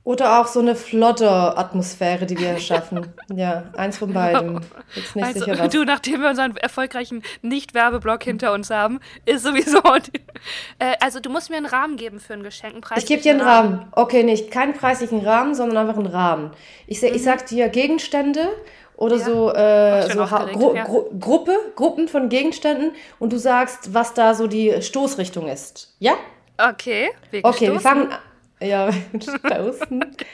[0.05, 3.15] Oder auch so eine Flodder-Atmosphäre, die wir schaffen.
[3.35, 4.61] ja, eins von beiden.
[4.95, 5.73] Jetzt nicht also, sicher was.
[5.73, 9.81] Du, nachdem wir unseren erfolgreichen Nicht-Werbeblock hinter uns haben, ist sowieso.
[10.79, 12.35] Äh, also, du musst mir einen Rahmen geben für.
[12.35, 13.75] Einen ich gebe dir einen Rahmen.
[13.77, 13.89] Rahmen.
[13.93, 16.51] Okay, nicht keinen preislichen Rahmen, sondern einfach einen Rahmen.
[16.87, 17.09] Ich, mhm.
[17.15, 18.51] ich sag dir Gegenstände
[18.97, 19.25] oder ja.
[19.25, 20.85] so, äh, so Gru ja.
[20.85, 25.95] Gru Gruppe, Gruppen von Gegenständen und du sagst, was da so die Stoßrichtung ist.
[25.99, 26.15] Ja?
[26.59, 27.11] Okay.
[27.31, 28.19] Wir okay, wir fangen an.
[28.61, 30.05] Ja, stoßen.
[30.05, 30.27] okay.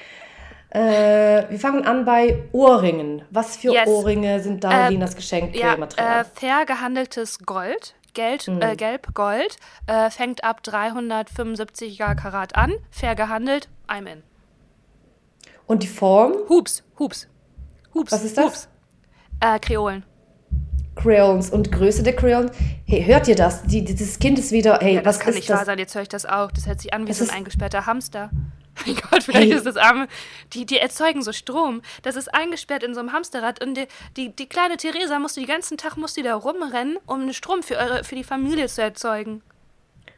[0.71, 3.23] äh, wir fangen an bei Ohrringen.
[3.31, 3.89] Was für yes.
[3.89, 5.89] Ohrringe sind da äh, Linas Geschenkmaterial?
[5.97, 7.95] Ja, äh, fair gehandeltes Gold.
[8.13, 8.61] Geld, mhm.
[8.61, 14.25] äh, Gelb, Gold, äh, fängt ab 375er Karat an, fair gehandelt, I'm in.
[15.67, 16.35] Und die Form?
[16.49, 17.29] Hoops, Hoops.
[17.95, 18.13] Hoops.
[18.13, 18.45] Was ist das?
[18.45, 18.69] Hoops.
[19.41, 20.05] Äh, Kreolen.
[20.97, 22.51] Crayons und Größe der Crayons.
[22.87, 23.63] Hey, hört ihr das?
[23.63, 24.79] Die, dieses Kind ist wieder.
[24.81, 25.59] Hey, ja, das was kann ist nicht das?
[25.59, 25.79] wahr sein.
[25.79, 26.51] Jetzt höre ich das auch.
[26.51, 28.31] Das hört sich an wie so ein eingesperrter Hamster.
[28.87, 29.57] Mein Gott, vielleicht hey.
[29.57, 30.09] ist das arme.
[30.53, 31.83] Die, die erzeugen so Strom.
[32.03, 33.65] Das ist eingesperrt in so einem Hamsterrad.
[33.65, 37.35] Und die, die, die kleine Theresa musste den ganzen Tag musste da rumrennen, um einen
[37.35, 39.43] Strom für, eure, für die Familie zu erzeugen.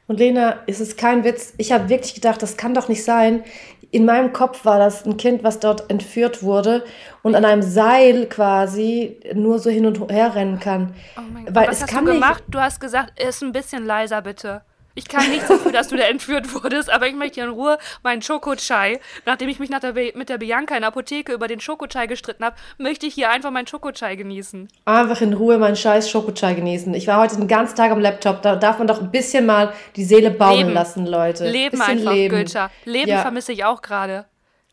[0.06, 1.54] Und Lena, es ist kein Witz.
[1.58, 3.44] Ich habe wirklich gedacht, das kann doch nicht sein
[3.92, 6.82] in meinem Kopf war das ein Kind, was dort entführt wurde
[7.22, 10.94] und an einem Seil quasi nur so hin und her rennen kann.
[11.16, 12.40] Oh mein Gott, Weil was es hast kann du gemacht?
[12.40, 14.62] Nicht, du hast gesagt, ist ein bisschen leiser bitte.
[14.94, 18.20] Ich kann nichts dafür, dass du da entführt wurdest, aber ich möchte in Ruhe meinen
[18.20, 22.06] Schokochai, nachdem ich mich nach der mit der Bianca in der Apotheke über den Schokochai
[22.06, 24.68] gestritten habe, möchte ich hier einfach meinen Schokochai genießen.
[24.84, 26.92] Einfach in Ruhe meinen scheiß Schokochai genießen.
[26.94, 29.72] Ich war heute den ganzen Tag am Laptop, da darf man doch ein bisschen mal
[29.96, 30.72] die Seele bauen leben.
[30.72, 31.48] lassen, Leute.
[31.48, 32.34] Leben einfach, leben.
[32.34, 32.70] Gülscher.
[32.84, 33.22] Leben ja.
[33.22, 34.26] vermisse ich auch gerade.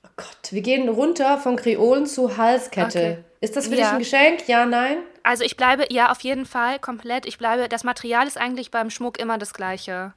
[0.04, 3.00] Oh Gott, wir gehen runter von Kreolen zu Halskette.
[3.00, 3.18] Okay.
[3.42, 3.84] Ist das für ja.
[3.84, 4.48] dich ein Geschenk?
[4.48, 4.98] Ja, nein?
[5.24, 7.26] Also ich bleibe, ja, auf jeden Fall, komplett.
[7.26, 10.14] Ich bleibe, das Material ist eigentlich beim Schmuck immer das gleiche.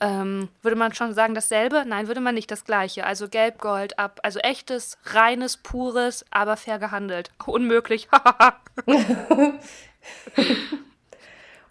[0.00, 1.84] Ähm, würde man schon sagen dasselbe?
[1.86, 3.04] Nein, würde man nicht das gleiche.
[3.04, 4.20] Also gelb, gold, ab.
[4.22, 7.30] Also echtes, reines, pures, aber fair gehandelt.
[7.46, 8.08] Unmöglich.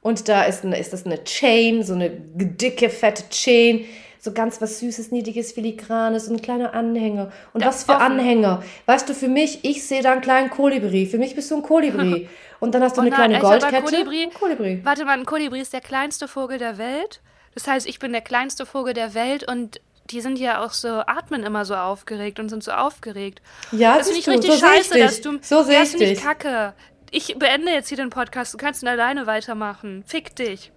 [0.02, 3.86] Und da ist, ist das eine Chain, so eine dicke, fette Chain
[4.20, 7.32] so ganz was Süßes, Niedliches, Filigranes und ein kleiner Anhänger.
[7.54, 8.20] Und das was für offen.
[8.20, 8.64] Anhänger?
[8.86, 11.06] Weißt du, für mich, ich sehe da einen kleinen Kolibri.
[11.06, 12.28] Für mich bist du ein Kolibri.
[12.60, 13.82] Und dann hast du oh eine nein, kleine Goldkette.
[13.82, 14.82] Kolibri, Kolibri.
[14.84, 17.22] Warte mal, ein Kolibri ist der kleinste Vogel der Welt.
[17.54, 19.80] Das heißt, ich bin der kleinste Vogel der Welt und
[20.12, 23.42] die sind ja auch so, atmen immer so aufgeregt und sind so aufgeregt.
[23.72, 25.40] Ja, das finde ich richtig so scheiße, dass du.
[25.42, 26.22] So sehe ich dich.
[26.22, 26.74] kacke.
[27.12, 28.54] Ich beende jetzt hier den Podcast.
[28.54, 30.04] Du kannst ihn alleine weitermachen.
[30.06, 30.74] Fick dich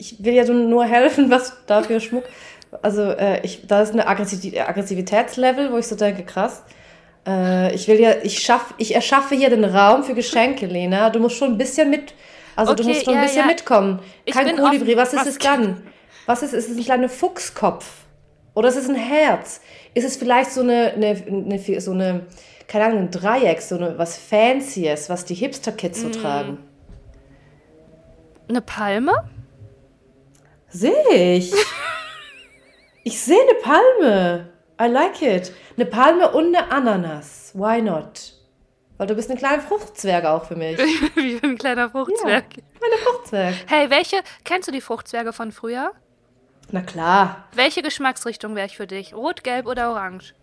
[0.00, 2.24] ich will ja nur helfen, was dafür Schmuck.
[2.82, 6.62] Also äh, ich, da ist eine Aggressivitätslevel, wo ich so denke, krass.
[7.26, 11.10] Äh, ich will ja, ich schaff, ich erschaffe hier den Raum für Geschenke, Lena.
[11.10, 12.14] Du musst schon ein bisschen mit,
[12.56, 13.46] also okay, du musst schon ja, ein bisschen ja.
[13.46, 14.00] mitkommen.
[14.30, 14.96] Kein Kolibri.
[14.96, 15.82] Was ist es dann?
[16.26, 17.86] Was ist, ist es ein kleiner Fuchskopf?
[18.54, 19.60] Oder ist es ein Herz?
[19.94, 22.26] Ist es vielleicht so eine, eine, eine so eine,
[22.68, 26.12] keine Ahnung, ein Dreieck, so eine, was Fancyes, was die Hipster-Kids so mm.
[26.12, 26.58] tragen?
[28.48, 29.12] Eine Palme?
[30.70, 31.52] Sehe ich.
[33.04, 34.48] ich sehe eine Palme.
[34.80, 35.52] I like it.
[35.76, 37.52] Eine Palme und eine Ananas.
[37.54, 38.34] Why not?
[38.96, 40.78] Weil du bist ein kleiner Fruchtzwerg auch für mich.
[41.14, 42.44] Wie ein kleiner Fruchtzwerg.
[42.56, 43.54] Ja, kleiner Fruchtzwerg.
[43.66, 45.92] Hey, welche, kennst du die Fruchtzwerge von früher?
[46.70, 47.44] Na klar.
[47.54, 49.14] Welche Geschmacksrichtung wäre ich für dich?
[49.14, 50.34] Rot, gelb oder orange?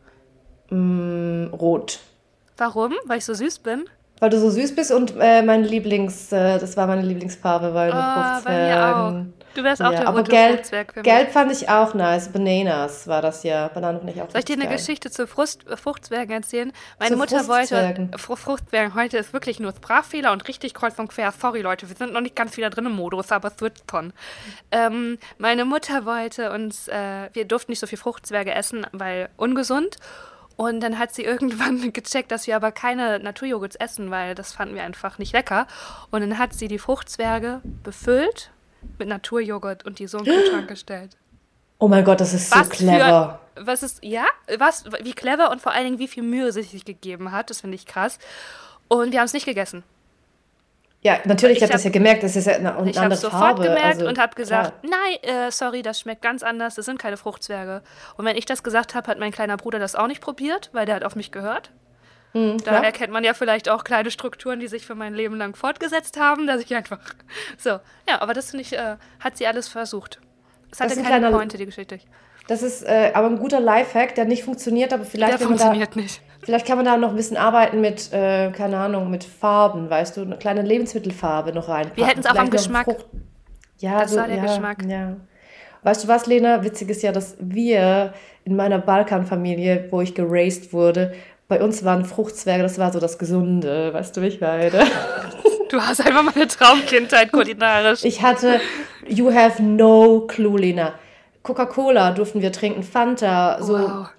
[0.69, 1.99] Mm, rot.
[2.57, 2.95] Warum?
[3.05, 3.85] Weil ich so süß bin?
[4.19, 7.91] Weil du so süß bist und äh, mein Lieblings, äh, das war meine Lieblingsfarbe, weil
[7.91, 9.33] oh, Fruchtzwergen.
[9.57, 10.69] Du wärst auch ja, der aber gelb,
[11.01, 12.31] gelb fand ich auch nice.
[12.31, 13.69] Bananas war das ja.
[13.69, 14.77] Bananen fand ich auch Soll ich dir eine geil.
[14.77, 16.71] Geschichte zu Frust, Fruchtzwergen erzählen?
[16.99, 18.11] Meine zu Mutter wollte.
[18.17, 21.31] Fruchtzwergen heute ist wirklich nur Sprachfehler und richtig kreuz und quer.
[21.31, 24.13] Sorry, Leute, wir sind noch nicht ganz wieder drin im Modus, aber es wird schon.
[24.69, 26.87] Ähm, meine Mutter wollte uns.
[26.87, 29.97] Äh, wir durften nicht so viel Fruchtzwerge essen, weil ungesund.
[30.55, 34.75] Und dann hat sie irgendwann gecheckt, dass wir aber keine Naturjoghurts essen, weil das fanden
[34.75, 35.65] wir einfach nicht lecker.
[36.11, 38.51] Und dann hat sie die Fruchtzwerge befüllt
[38.97, 41.17] mit Naturjoghurt und die so in den Kühlschrank gestellt.
[41.79, 43.39] Oh mein Gott, das ist was so clever.
[43.55, 44.25] Für, was ist, ja,
[44.57, 47.61] was, wie clever und vor allen Dingen, wie viel Mühe sie sich gegeben hat, das
[47.61, 48.17] finde ich krass.
[48.87, 49.83] Und wir haben es nicht gegessen.
[51.01, 53.41] Ja, natürlich, ich habe das ja gemerkt, das ist ja eine, eine ich andere sofort
[53.41, 53.63] Farbe.
[53.63, 54.99] gemerkt also, und habe gesagt, klar.
[54.99, 57.83] nein, äh, sorry, das schmeckt ganz anders, das sind keine Fruchtzwerge.
[58.17, 60.85] Und wenn ich das gesagt habe, hat mein kleiner Bruder das auch nicht probiert, weil
[60.85, 61.71] der hat auf mich gehört.
[62.33, 65.55] Mhm, da erkennt man ja vielleicht auch kleine Strukturen, die sich für mein Leben lang
[65.55, 66.99] fortgesetzt haben, dass ich einfach.
[67.57, 67.71] So,
[68.07, 70.19] ja, aber das finde ich, äh, hat sie alles versucht.
[70.71, 71.99] Es hatte keine kleiner, Pointe, die Geschichte.
[72.47, 75.39] Das ist äh, aber ein guter Lifehack, der nicht funktioniert, aber vielleicht.
[75.39, 76.21] Der funktioniert da, nicht.
[76.43, 80.17] Vielleicht kann man da noch ein bisschen arbeiten mit, äh, keine Ahnung, mit Farben, weißt
[80.17, 81.91] du, eine kleine Lebensmittelfarbe noch rein.
[81.95, 82.87] Wir hätten es auch am Geschmack.
[83.79, 84.85] Ja, das so, war der ja, Geschmack.
[84.87, 85.17] Ja.
[85.83, 86.63] Weißt du was, Lena?
[86.63, 88.13] Witzig ist ja, dass wir
[88.45, 91.13] in meiner Balkanfamilie, wo ich geraced wurde,
[91.47, 94.85] bei uns waren Fruchtzwerge, das war so das Gesunde, weißt du, ich meine?
[95.69, 98.05] Du hast einfach mal eine Traumkindheit kulinarisch.
[98.05, 98.61] Ich hatte,
[99.05, 100.93] you have no clue, Lena.
[101.43, 104.09] Coca-Cola durften wir trinken, Fanta, so wow.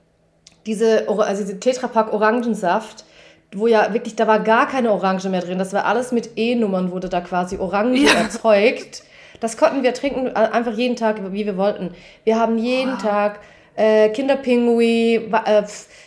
[0.66, 3.06] diese, also diese Tetrapack Orangensaft,
[3.54, 5.58] wo ja wirklich, da war gar keine Orange mehr drin.
[5.58, 8.12] Das war alles mit E-Nummern, wurde da quasi Orange ja.
[8.12, 9.02] erzeugt.
[9.40, 11.94] Das konnten wir trinken, einfach jeden Tag, wie wir wollten.
[12.24, 13.02] Wir haben jeden wow.
[13.02, 13.40] Tag
[13.78, 15.62] äh, Kinderpingui, äh,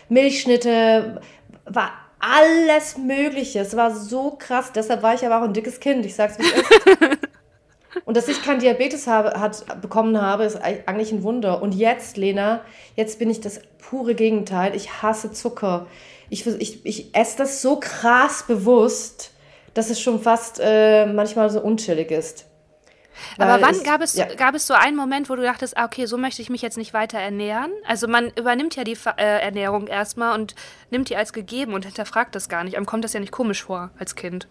[0.10, 1.22] Milchschnitte,
[1.66, 3.60] war alles Mögliche.
[3.60, 4.72] Es war so krass.
[4.74, 6.06] Deshalb war ich aber auch ein dickes Kind.
[6.06, 7.18] Ich sag's wie es ist.
[8.06, 11.62] Und dass ich keinen Diabetes habe, hat, bekommen habe, ist eigentlich ein Wunder.
[11.62, 12.62] Und jetzt, Lena,
[12.96, 14.76] jetzt bin ich das pure Gegenteil.
[14.76, 15.88] Ich hasse Zucker.
[16.30, 19.32] Ich, ich, ich esse das so krass bewusst,
[19.74, 22.46] dass es schon fast äh, manchmal so unchillig ist.
[23.38, 24.26] Aber wann ich, gab, es, ja.
[24.26, 26.78] gab es so einen Moment, wo du dachtest, ah, okay, so möchte ich mich jetzt
[26.78, 27.72] nicht weiter ernähren?
[27.88, 30.56] Also man übernimmt ja die äh, Ernährung erstmal und
[30.90, 32.78] nimmt die als gegeben und hinterfragt das gar nicht.
[32.78, 34.48] Einem kommt das ja nicht komisch vor als Kind.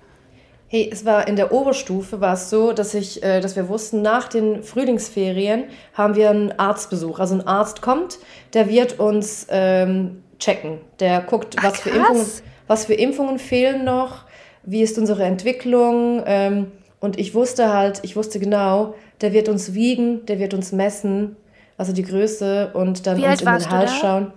[0.72, 4.02] Hey, es war in der Oberstufe war es so, dass ich, äh, dass wir wussten,
[4.02, 7.18] nach den Frühlingsferien haben wir einen Arztbesuch.
[7.18, 8.18] Also ein Arzt kommt,
[8.54, 10.78] der wird uns ähm, checken.
[11.00, 12.26] Der guckt, Ach, was für Impfungen,
[12.68, 14.26] was für Impfungen fehlen noch,
[14.62, 16.22] wie ist unsere Entwicklung.
[16.24, 20.72] Ähm, und ich wusste halt, ich wusste genau, der wird uns wiegen, der wird uns
[20.72, 21.36] messen,
[21.76, 24.32] also die Größe und dann wie uns in den Hals schauen.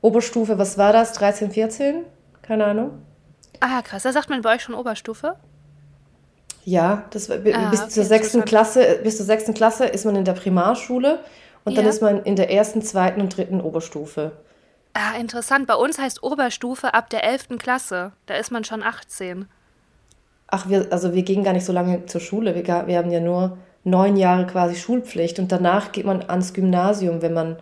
[0.00, 1.12] Oberstufe, was war das?
[1.12, 2.04] 13, 14?
[2.42, 3.02] Keine Ahnung.
[3.60, 4.02] Ah, krass.
[4.02, 5.36] Da sagt man bei euch schon Oberstufe?
[6.64, 10.24] Ja, das, ah, bis, okay, zur sechsten Klasse, bis zur sechsten Klasse ist man in
[10.24, 11.20] der Primarschule
[11.64, 11.82] und ja.
[11.82, 14.32] dann ist man in der ersten, zweiten und dritten Oberstufe.
[14.94, 15.66] Ah, interessant.
[15.66, 18.12] Bei uns heißt Oberstufe ab der elften Klasse.
[18.26, 19.46] Da ist man schon 18.
[20.48, 22.54] Ach, wir, also wir gehen gar nicht so lange zur Schule.
[22.54, 27.22] Wir, wir haben ja nur neun Jahre quasi Schulpflicht und danach geht man ans Gymnasium,
[27.22, 27.56] wenn man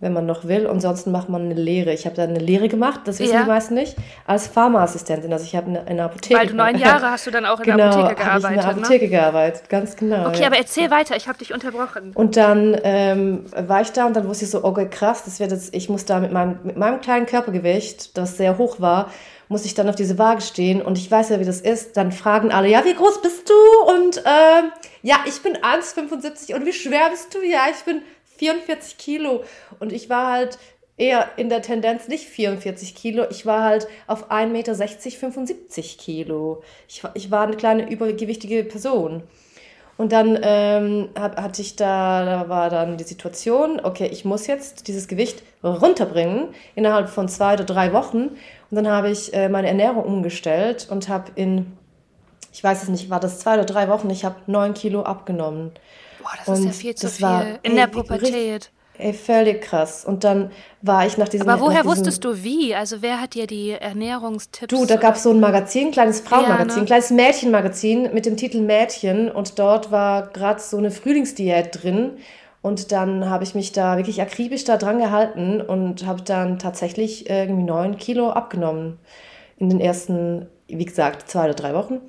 [0.00, 0.66] wenn man noch will.
[0.66, 1.92] Und ansonsten macht man eine Lehre.
[1.92, 3.42] Ich habe da eine Lehre gemacht, das wissen ja.
[3.42, 5.32] die meisten nicht, als Pharmaassistentin.
[5.32, 6.40] Also ich habe in einer Apotheke.
[6.40, 8.44] Weil du neun Jahre hast du dann auch in genau, der Apotheke gearbeitet.
[8.44, 8.70] Ich in der ne?
[8.70, 9.10] Apotheke ne?
[9.10, 10.28] gearbeitet, ganz genau.
[10.28, 10.46] Okay, ja.
[10.46, 12.12] aber erzähl weiter, ich habe dich unterbrochen.
[12.14, 15.52] Und dann ähm, war ich da und dann wusste ich so, okay, krass, das wird
[15.52, 19.10] jetzt, ich muss da mit meinem, mit meinem kleinen Körpergewicht, das sehr hoch war,
[19.50, 21.96] muss ich dann auf diese Waage stehen und ich weiß ja, wie das ist.
[21.96, 23.92] Dann fragen alle, ja, wie groß bist du?
[23.92, 24.62] Und äh,
[25.02, 27.42] ja, ich bin 1,75 und wie schwer bist du?
[27.42, 28.02] Ja, ich bin
[28.38, 29.42] 44 Kilo.
[29.80, 30.58] Und ich war halt
[30.96, 33.26] eher in der Tendenz nicht 44 Kilo.
[33.28, 36.62] Ich war halt auf 1,60 Meter 75 Kilo.
[36.86, 39.24] Ich, ich war eine kleine übergewichtige Person.
[40.00, 44.46] Und dann ähm, hab, hatte ich da, da war dann die Situation, okay, ich muss
[44.46, 48.30] jetzt dieses Gewicht runterbringen innerhalb von zwei oder drei Wochen.
[48.70, 51.76] Und dann habe ich äh, meine Ernährung umgestellt und habe in,
[52.50, 55.72] ich weiß es nicht, war das zwei oder drei Wochen, ich habe neun Kilo abgenommen.
[56.22, 57.26] Boah, das und ist ja viel zu viel.
[57.26, 58.70] War, in ey, der Pubertät.
[59.00, 60.04] Ey, völlig krass.
[60.04, 60.50] Und dann
[60.82, 61.48] war ich nach diesem.
[61.48, 62.74] Aber woher diesem, wusstest du wie?
[62.74, 64.68] Also wer hat dir die Ernährungstipps?
[64.68, 66.86] Du, da gab es so ein Magazin, ein kleines Frauenmagazin, ja, ne?
[66.86, 69.30] kleines Mädchenmagazin mit dem Titel Mädchen.
[69.30, 72.12] Und dort war gerade so eine Frühlingsdiät drin.
[72.62, 77.30] Und dann habe ich mich da wirklich akribisch da dran gehalten und habe dann tatsächlich
[77.30, 78.98] irgendwie neun Kilo abgenommen
[79.56, 82.00] in den ersten, wie gesagt, zwei oder drei Wochen.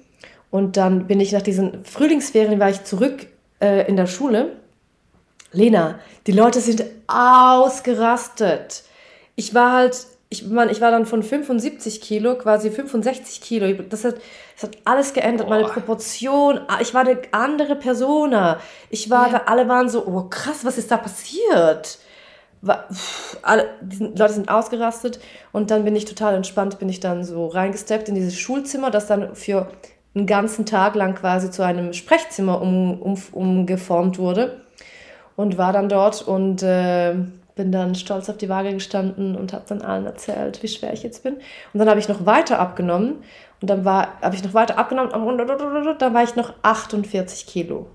[0.50, 3.28] Und dann bin ich nach diesen Frühlingsferien, war ich zurück
[3.62, 4.58] äh, in der Schule.
[5.52, 8.84] Lena, die Leute sind ausgerastet.
[9.36, 13.84] Ich war halt, ich, man, ich war dann von 75 Kilo, quasi 65 Kilo.
[13.84, 14.16] Das hat,
[14.56, 15.56] das hat alles geändert, Boah.
[15.56, 16.62] meine Proportion.
[16.68, 18.60] Ah, ich war eine andere Persona.
[18.90, 19.42] Ich war, ja.
[19.46, 22.00] alle waren so, oh krass, was ist da passiert?
[22.62, 25.20] War, pff, alle, die Leute sind ausgerastet
[25.52, 29.08] und dann bin ich total entspannt, bin ich dann so reingesteppt in dieses Schulzimmer, das
[29.08, 29.68] dann für
[30.14, 34.62] einen ganzen Tag lang quasi zu einem Sprechzimmer um, um, umgeformt wurde
[35.42, 37.16] und war dann dort und äh,
[37.56, 41.04] bin dann stolz auf die Waage gestanden und habe dann allen erzählt, wie schwer ich
[41.04, 41.36] jetzt bin.
[41.74, 43.16] Und dann habe ich noch weiter abgenommen
[43.60, 47.88] und dann war, habe ich noch weiter abgenommen und dann war ich noch 48 Kilo.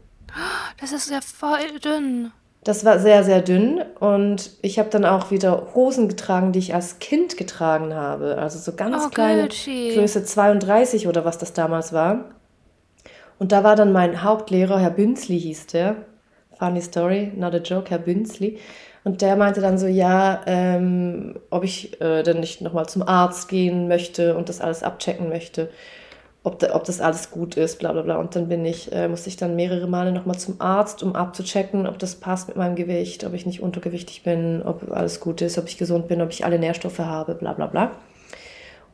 [0.81, 2.33] Das ist ja voll dünn.
[2.65, 6.75] Das war sehr, sehr dünn und ich habe dann auch wieder Hosen getragen, die ich
[6.75, 8.39] als Kind getragen habe.
[8.39, 9.93] Also so ganz oh, kleine Gucci.
[9.95, 12.25] Größe 32 oder was das damals war.
[13.39, 15.97] Und da war dann mein Hauptlehrer, Herr Bünzli hieß der.
[16.59, 18.59] Funny story, not a joke, Herr Bünzli.
[19.05, 23.49] Und der meinte dann so, ja, ähm, ob ich äh, denn nicht nochmal zum Arzt
[23.49, 25.69] gehen möchte und das alles abchecken möchte
[26.47, 28.16] ob, da, ob das alles gut ist, bla bla bla.
[28.19, 31.88] Und dann bin ich, äh, musste ich dann mehrere Male nochmal zum Arzt, um abzuchecken,
[31.88, 35.59] ob das passt mit meinem Gewicht, ob ich nicht untergewichtig bin, ob alles gut ist,
[35.59, 37.90] ob ich gesund bin, ob ich alle Nährstoffe habe, bla bla bla.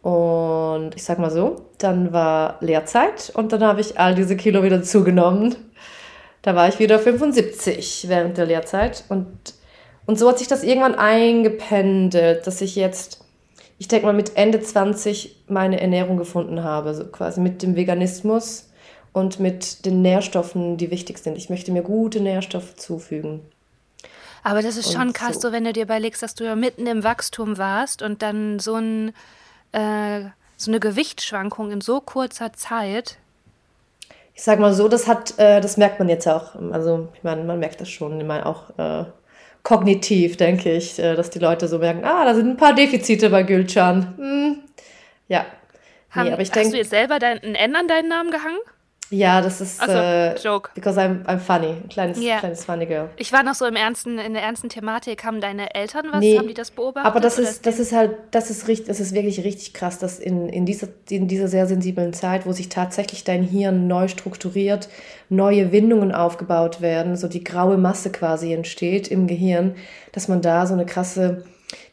[0.00, 4.62] Und ich sag mal so, dann war Lehrzeit und dann habe ich all diese Kilo
[4.62, 5.54] wieder zugenommen.
[6.42, 9.04] Da war ich wieder 75 während der Lehrzeit.
[9.08, 9.54] Und,
[10.06, 13.24] und so hat sich das irgendwann eingependelt, dass ich jetzt,
[13.78, 16.94] ich denke mal, mit Ende 20 meine Ernährung gefunden habe.
[16.94, 18.68] So quasi mit dem Veganismus
[19.12, 21.38] und mit den Nährstoffen, die wichtig sind.
[21.38, 23.40] Ich möchte mir gute Nährstoffe zufügen.
[24.42, 25.48] Aber das ist schon krass, so.
[25.48, 25.52] so.
[25.52, 29.12] wenn du dir überlegst, dass du ja mitten im Wachstum warst und dann so, ein,
[29.70, 30.22] äh,
[30.56, 33.18] so eine Gewichtsschwankung in so kurzer Zeit.
[34.34, 36.54] Ich sag mal so, das hat, äh, das merkt man jetzt auch.
[36.72, 39.04] Also ich meine, man merkt das schon, immer auch äh,
[39.62, 43.30] kognitiv, denke ich, äh, dass die Leute so merken, ah, da sind ein paar Defizite
[43.30, 44.14] bei Gülcan.
[44.16, 44.58] Hm.
[45.28, 45.46] Ja.
[46.10, 48.30] Haben, nee, aber ich hast denk, du jetzt selber dein, ein N an deinen Namen
[48.30, 48.58] gehangen?
[49.12, 50.70] Ja, das ist so, äh, Joke.
[50.74, 51.68] Because I'm, I'm funny.
[51.68, 52.38] Ein kleines, yeah.
[52.38, 53.10] kleines funny girl.
[53.16, 55.24] Ich war noch so im ernsten, in der ernsten Thematik.
[55.24, 56.20] Haben deine Eltern was?
[56.20, 57.06] Nee, haben die das beobachtet?
[57.06, 60.18] Aber das ist, das ist halt, das ist richtig, das ist wirklich richtig krass, dass
[60.18, 64.88] in, in, dieser, in dieser sehr sensiblen Zeit, wo sich tatsächlich dein Hirn neu strukturiert,
[65.28, 69.74] neue Windungen aufgebaut werden, so die graue Masse quasi entsteht im Gehirn,
[70.12, 71.44] dass man da so eine krasse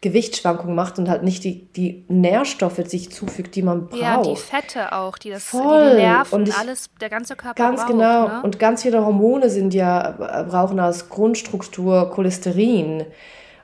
[0.01, 4.01] Gewichtsschwankungen macht und halt nicht die, die Nährstoffe sich zufügt, die man braucht.
[4.01, 5.91] Ja, die Fette auch, die das Voll.
[5.91, 8.27] die Nerven, und ich, alles, der ganze Körper Ganz braucht, genau.
[8.27, 8.41] Ne?
[8.43, 13.05] Und ganz viele Hormone sind ja, brauchen als Grundstruktur Cholesterin.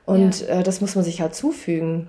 [0.04, 0.60] Und ja.
[0.60, 2.08] äh, das muss man sich halt zufügen.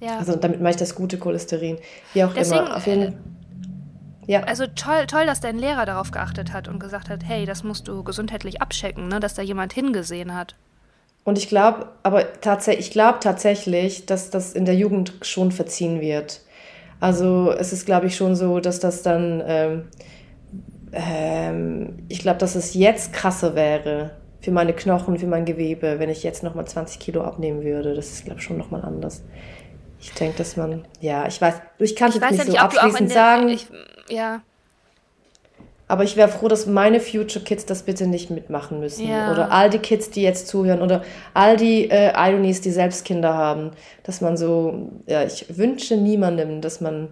[0.00, 0.18] Ja.
[0.18, 1.78] Also damit meine ich das gute Cholesterin.
[2.12, 2.76] Wie auch Deswegen, immer.
[2.76, 3.12] Auf jeden äh,
[4.26, 4.40] ja.
[4.42, 7.88] Also toll, toll, dass dein Lehrer darauf geachtet hat und gesagt hat, hey, das musst
[7.88, 9.20] du gesundheitlich abchecken, ne?
[9.20, 10.56] dass da jemand hingesehen hat.
[11.26, 16.00] Und ich glaube, aber tatsächlich, ich glaube tatsächlich, dass das in der Jugend schon verziehen
[16.00, 16.40] wird.
[17.00, 19.88] Also es ist, glaube ich, schon so, dass das dann, ähm,
[20.92, 26.10] ähm, ich glaube, dass es jetzt krasser wäre für meine Knochen, für mein Gewebe, wenn
[26.10, 27.94] ich jetzt nochmal 20 Kilo abnehmen würde.
[27.94, 29.24] Das ist, glaube ich, schon nochmal anders.
[30.00, 33.10] Ich denke, dass man, ja, ich weiß, ich kann es jetzt nicht ja so abschließend
[33.10, 33.48] sagen.
[33.48, 33.66] Ich,
[34.08, 34.42] ja.
[35.88, 39.08] Aber ich wäre froh, dass meine Future Kids das bitte nicht mitmachen müssen.
[39.08, 39.30] Ja.
[39.30, 40.82] Oder all die Kids, die jetzt zuhören.
[40.82, 43.70] Oder all die äh, Ironies, die selbst Kinder haben.
[44.02, 47.08] Dass man so, ja, ich wünsche niemandem, dass man,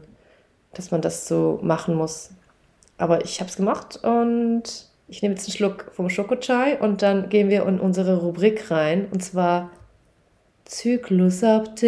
[0.72, 2.30] dass man das so machen muss.
[2.98, 4.62] Aber ich habe es gemacht und
[5.08, 9.06] ich nehme jetzt einen Schluck vom Schokochai und dann gehen wir in unsere Rubrik rein.
[9.12, 9.70] Und zwar
[10.64, 11.84] Zyklus Update.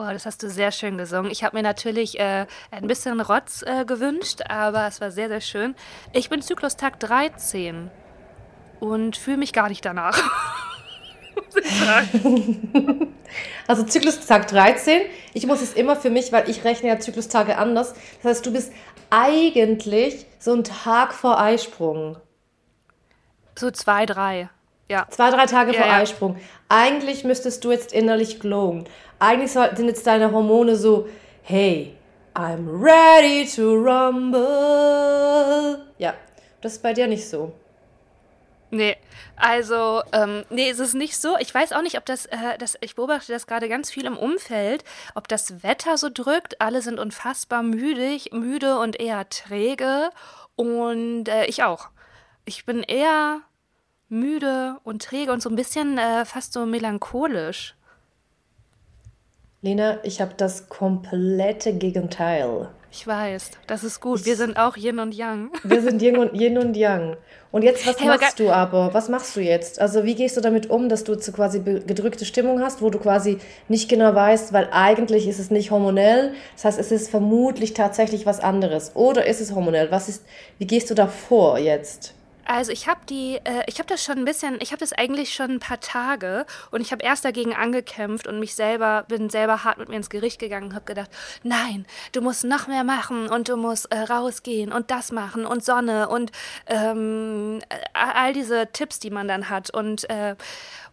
[0.00, 1.28] Oh, das hast du sehr schön gesungen.
[1.32, 5.40] Ich habe mir natürlich äh, ein bisschen Rotz äh, gewünscht, aber es war sehr, sehr
[5.40, 5.74] schön.
[6.12, 7.90] Ich bin Zyklustag 13
[8.78, 10.16] und fühle mich gar nicht danach.
[13.66, 15.02] also Zyklustag 13.
[15.34, 17.94] Ich muss es immer für mich, weil ich rechne ja Zyklustage anders.
[18.22, 18.72] Das heißt, du bist
[19.10, 22.18] eigentlich so ein Tag vor Eisprung.
[23.56, 24.48] So zwei, drei.
[24.88, 25.06] Ja.
[25.10, 25.96] Zwei, drei Tage ja, vor ja.
[25.96, 26.36] Eisprung.
[26.68, 28.88] Eigentlich müsstest du jetzt innerlich glowen.
[29.18, 31.08] Eigentlich sind jetzt deine Hormone so,
[31.42, 31.96] hey,
[32.34, 34.38] I'm ready to rumble.
[35.98, 36.14] Ja,
[36.60, 37.52] das ist bei dir nicht so.
[38.70, 38.96] Nee,
[39.34, 41.36] also, ähm, nee, ist nicht so.
[41.38, 44.18] Ich weiß auch nicht, ob das, äh, das, ich beobachte das gerade ganz viel im
[44.18, 46.60] Umfeld, ob das Wetter so drückt.
[46.60, 50.10] Alle sind unfassbar müdig, müde und eher träge.
[50.54, 51.88] Und äh, ich auch.
[52.44, 53.40] Ich bin eher
[54.08, 57.74] müde und träge und so ein bisschen äh, fast so melancholisch.
[59.60, 62.68] Lena, ich habe das komplette Gegenteil.
[62.92, 64.24] Ich weiß, das ist gut.
[64.24, 65.50] Wir sind auch Yin und Yang.
[65.64, 67.16] Wir sind Yin und, Yin und Yang.
[67.50, 68.94] Und jetzt, was hey, machst du aber?
[68.94, 69.80] Was machst du jetzt?
[69.80, 73.00] Also, wie gehst du damit um, dass du zu quasi gedrückte Stimmung hast, wo du
[73.00, 76.34] quasi nicht genau weißt, weil eigentlich ist es nicht hormonell.
[76.54, 78.94] Das heißt, es ist vermutlich tatsächlich was anderes.
[78.94, 79.90] Oder ist es hormonell?
[79.90, 80.24] Was ist,
[80.58, 82.14] wie gehst du da vor jetzt?
[82.48, 85.34] Also ich habe die, äh, ich habe das schon ein bisschen, ich habe das eigentlich
[85.34, 89.64] schon ein paar Tage und ich habe erst dagegen angekämpft und mich selber, bin selber
[89.64, 91.10] hart mit mir ins Gericht gegangen und habe gedacht,
[91.42, 95.62] nein, du musst noch mehr machen und du musst äh, rausgehen und das machen und
[95.62, 96.32] Sonne und
[96.66, 97.60] ähm,
[97.92, 100.34] all diese Tipps, die man dann hat und äh,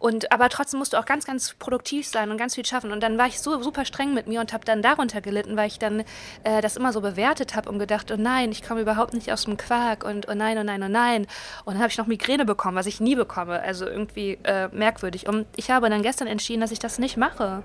[0.06, 2.92] und aber trotzdem musst du auch ganz, ganz produktiv sein und ganz viel schaffen.
[2.92, 5.66] Und dann war ich so super streng mit mir und habe dann darunter gelitten, weil
[5.66, 6.02] ich dann
[6.44, 9.46] äh, das immer so bewertet habe und gedacht, oh nein, ich komme überhaupt nicht aus
[9.46, 11.26] dem Quark und oh nein, oh nein, oh nein.
[11.66, 13.60] Und dann habe ich noch Migräne bekommen, was ich nie bekomme.
[13.64, 15.28] Also irgendwie äh, merkwürdig.
[15.28, 17.64] Und ich habe dann gestern entschieden, dass ich das nicht mache.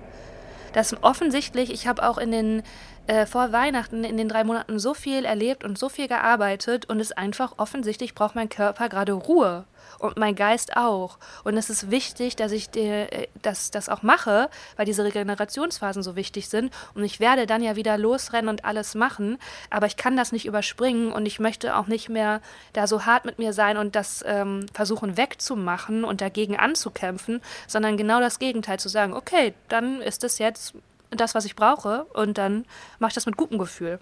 [0.73, 2.63] Das offensichtlich, ich habe auch in den
[3.07, 7.01] äh, vor Weihnachten in den drei Monaten so viel erlebt und so viel gearbeitet und
[7.01, 9.67] es einfach offensichtlich braucht mein Körper gerade Ruhe
[10.01, 11.19] und mein Geist auch.
[11.45, 16.17] Und es ist wichtig, dass ich äh, das, das auch mache, weil diese Regenerationsphasen so
[16.17, 16.73] wichtig sind.
[16.95, 19.39] Und ich werde dann ja wieder losrennen und alles machen,
[19.69, 22.41] aber ich kann das nicht überspringen und ich möchte auch nicht mehr
[22.73, 27.97] da so hart mit mir sein und das ähm, versuchen wegzumachen und dagegen anzukämpfen, sondern
[27.97, 30.75] genau das Gegenteil zu sagen, okay, dann ist es jetzt
[31.11, 32.65] das, was ich brauche und dann
[32.99, 33.99] mache ich das mit gutem Gefühl.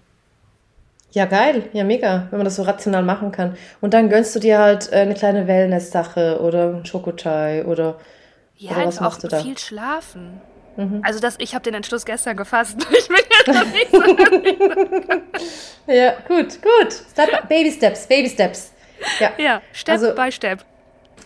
[1.11, 1.63] Ja, geil.
[1.73, 3.57] Ja, mega, wenn man das so rational machen kann.
[3.81, 7.95] Und dann gönnst du dir halt äh, eine kleine Wellness-Sache oder einen Schokochai oder,
[8.57, 9.39] ja, oder was machst auch du da?
[9.41, 10.41] viel schlafen.
[10.77, 11.01] Mhm.
[11.03, 12.77] Also das, ich habe den Entschluss gestern gefasst.
[12.97, 13.91] Ich bin jetzt noch nicht
[15.87, 15.91] so.
[15.91, 16.93] ja, gut, gut.
[17.11, 18.71] Step, Baby Steps, Baby Steps.
[19.19, 20.63] Ja, ja Step also, by Step.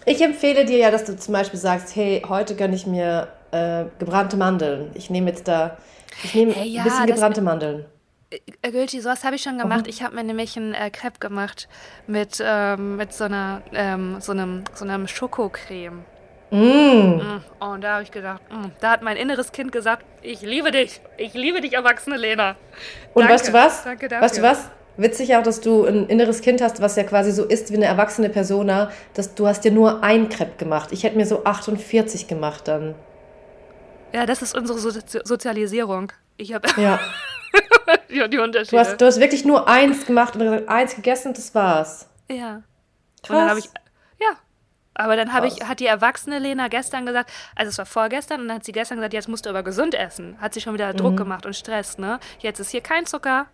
[0.05, 3.85] Ich empfehle dir ja, dass du zum Beispiel sagst, hey, heute gönne ich mir äh,
[3.99, 4.91] gebrannte Mandeln.
[4.95, 5.77] Ich nehme jetzt da,
[6.23, 7.85] ich nehme hey, ja, ein bisschen gebrannte Mandeln.
[8.61, 9.83] Äh, Gülti, sowas habe ich schon gemacht.
[9.83, 9.89] Mhm.
[9.89, 11.67] Ich habe mir nämlich einen äh, Crepe gemacht
[12.07, 16.03] mit, ähm, mit so einer, ähm, so einem, so einem Schokocreme.
[16.51, 16.55] Mm.
[16.55, 17.43] Mm.
[17.59, 21.01] Und da habe ich gedacht, mm, da hat mein inneres Kind gesagt, ich liebe dich,
[21.17, 22.55] ich liebe dich, erwachsene Lena.
[23.15, 23.33] Und Danke.
[23.33, 23.83] weißt du was?
[23.83, 24.23] Danke dafür.
[24.23, 24.69] Weißt du was?
[24.95, 27.85] Witzig auch, dass du ein inneres Kind hast, was ja quasi so ist wie eine
[27.85, 30.91] erwachsene Persona, dass du hast dir nur ein Crepe gemacht.
[30.91, 32.93] Ich hätte mir so 48 gemacht dann.
[34.13, 34.91] Ja, das ist unsere so
[35.23, 36.11] Sozialisierung.
[36.37, 36.99] Ich habe ja.
[38.09, 38.71] ja, die Unterschiede.
[38.71, 42.07] Du hast, du hast wirklich nur eins gemacht und gesagt, eins gegessen und das war's.
[42.29, 42.63] Ja.
[43.21, 43.29] Krass.
[43.29, 43.65] Und dann habe ich,
[44.19, 44.37] ja.
[44.95, 48.47] Aber dann habe ich, hat die erwachsene Lena gestern gesagt, also es war vorgestern, und
[48.47, 50.39] dann hat sie gestern gesagt, jetzt musst du aber gesund essen.
[50.39, 50.97] Hat sie schon wieder mhm.
[50.97, 52.19] Druck gemacht und Stress, ne?
[52.39, 53.47] Jetzt ist hier kein Zucker.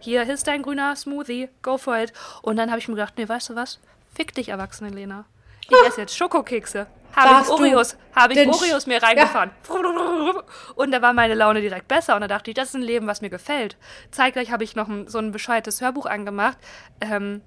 [0.00, 2.12] Hier ist dein grüner Smoothie, go for it.
[2.42, 3.78] Und dann habe ich mir gedacht, nee, weißt du was?
[4.14, 5.26] Fick dich, erwachsene Lena.
[5.70, 6.86] Ich esse jetzt Schokokekse.
[7.14, 9.50] Habe ich Oreos, habe ich Oreos mir reingefahren.
[9.68, 10.42] Ja.
[10.76, 12.14] Und da war meine Laune direkt besser.
[12.14, 13.76] Und da dachte ich, das ist ein Leben, was mir gefällt.
[14.10, 16.56] Zeitgleich habe ich noch so ein bescheuertes Hörbuch angemacht.
[17.00, 17.42] Ähm,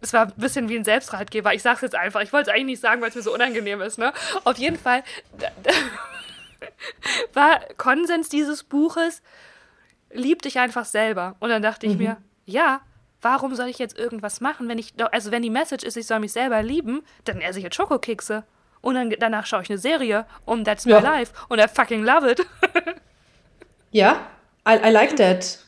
[0.00, 1.54] es war ein bisschen wie ein Selbstratgeber.
[1.54, 2.20] Ich sage es jetzt einfach.
[2.20, 3.98] Ich wollte es eigentlich nicht sagen, weil es mir so unangenehm ist.
[3.98, 4.12] Ne?
[4.44, 5.02] Auf jeden Fall
[7.32, 9.22] war Konsens dieses Buches,
[10.12, 11.36] lieb dich einfach selber.
[11.40, 11.98] Und dann dachte ich mhm.
[11.98, 12.80] mir, ja,
[13.22, 16.20] warum soll ich jetzt irgendwas machen, wenn ich, also wenn die Message ist, ich soll
[16.20, 18.44] mich selber lieben, dann esse ich jetzt Schokokekse.
[18.80, 20.98] Und dann, danach schaue ich eine Serie und that's my ja.
[20.98, 21.32] life.
[21.48, 22.44] Und I fucking love it.
[23.92, 24.26] ja,
[24.68, 25.60] I, I like that.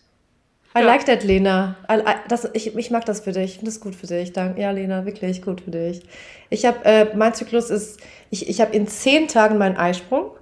[0.76, 0.86] I ja.
[0.86, 1.76] like that, Lena.
[1.88, 3.44] I, I, das, ich, ich mag das für dich.
[3.44, 4.32] Ich finde das gut für dich.
[4.32, 4.60] Danke.
[4.60, 6.02] Ja, Lena, wirklich gut für dich.
[6.50, 8.00] Ich habe, äh, mein Zyklus ist,
[8.30, 10.32] ich, ich habe in zehn Tagen meinen Eisprung.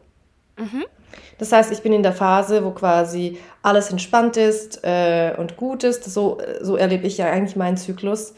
[0.57, 0.87] Mhm.
[1.43, 5.82] Das heißt, ich bin in der Phase, wo quasi alles entspannt ist äh, und gut
[5.82, 6.05] ist.
[6.05, 8.34] So, so erlebe ich ja eigentlich meinen Zyklus.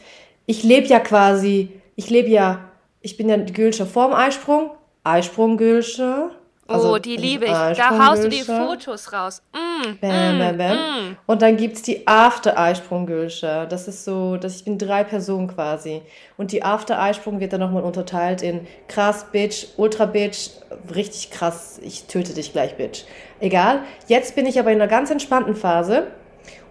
[0.47, 2.59] Ich lebe ja quasi, ich lebe ja
[3.05, 4.71] ich bin ja die Gülsche vorm Eisprung,
[5.03, 6.31] Eisprung Gülsche.
[6.67, 7.51] Also oh, die liebe ich.
[7.51, 9.43] Da haust du die Fotos raus.
[9.53, 10.77] Mm, bam, bam, bam.
[10.77, 11.17] Mm.
[11.27, 13.67] Und dann gibt es die After-Eisprung-Gülsche.
[13.69, 16.01] Das ist so, dass ich bin drei Personen quasi.
[16.37, 20.49] Und die After-Eisprung wird dann nochmal unterteilt in krass, Bitch, Ultra Bitch,
[20.93, 23.03] richtig krass, ich töte dich gleich, Bitch.
[23.39, 23.81] Egal.
[24.07, 26.07] Jetzt bin ich aber in einer ganz entspannten Phase.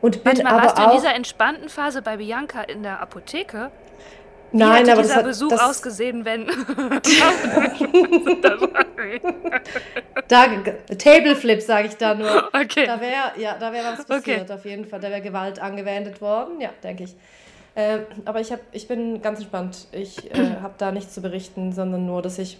[0.00, 3.70] Und bin Manchmal, aber warst du in dieser entspannten Phase bei Bianca in der Apotheke?
[4.56, 6.46] Nein, aber dieser das hat, Besuch das ausgesehen, wenn
[10.28, 10.46] da
[10.96, 12.50] Tableflip sage ich da nur.
[12.52, 12.86] Okay.
[12.86, 14.52] Da wäre ja, da wäre was passiert okay.
[14.52, 15.00] auf jeden Fall.
[15.00, 16.60] Da wäre Gewalt angewendet worden.
[16.60, 17.16] Ja, denke ich.
[17.74, 19.88] Äh, aber ich habe, ich bin ganz entspannt.
[19.90, 22.58] Ich äh, habe da nichts zu berichten, sondern nur, dass ich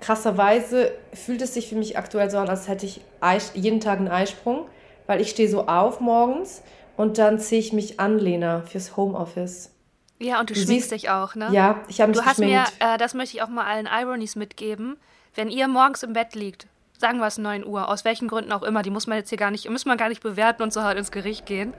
[0.00, 3.98] krasserweise fühlt es sich für mich aktuell so an, als hätte ich Eis, jeden Tag
[3.98, 4.66] einen Eisprung,
[5.08, 6.62] weil ich stehe so auf morgens
[6.96, 9.72] und dann ziehe ich mich an, Lena, fürs Homeoffice.
[10.18, 11.48] Ja, und du, du schminkst dich auch, ne?
[11.52, 12.72] Ja, ich habe mich Du hast geschminkt.
[12.80, 14.96] mir, äh, das möchte ich auch mal allen Ironies mitgeben,
[15.34, 16.66] wenn ihr morgens im Bett liegt,
[16.98, 19.38] sagen wir es 9 Uhr, aus welchen Gründen auch immer, die muss man jetzt hier
[19.38, 21.72] gar nicht, muss man gar nicht bewerten und so halt ins Gericht gehen.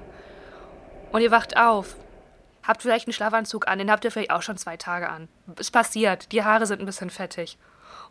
[1.12, 1.96] Und ihr wacht auf,
[2.64, 5.28] habt vielleicht einen Schlafanzug an, den habt ihr vielleicht auch schon zwei Tage an.
[5.58, 7.58] Es passiert, die Haare sind ein bisschen fettig.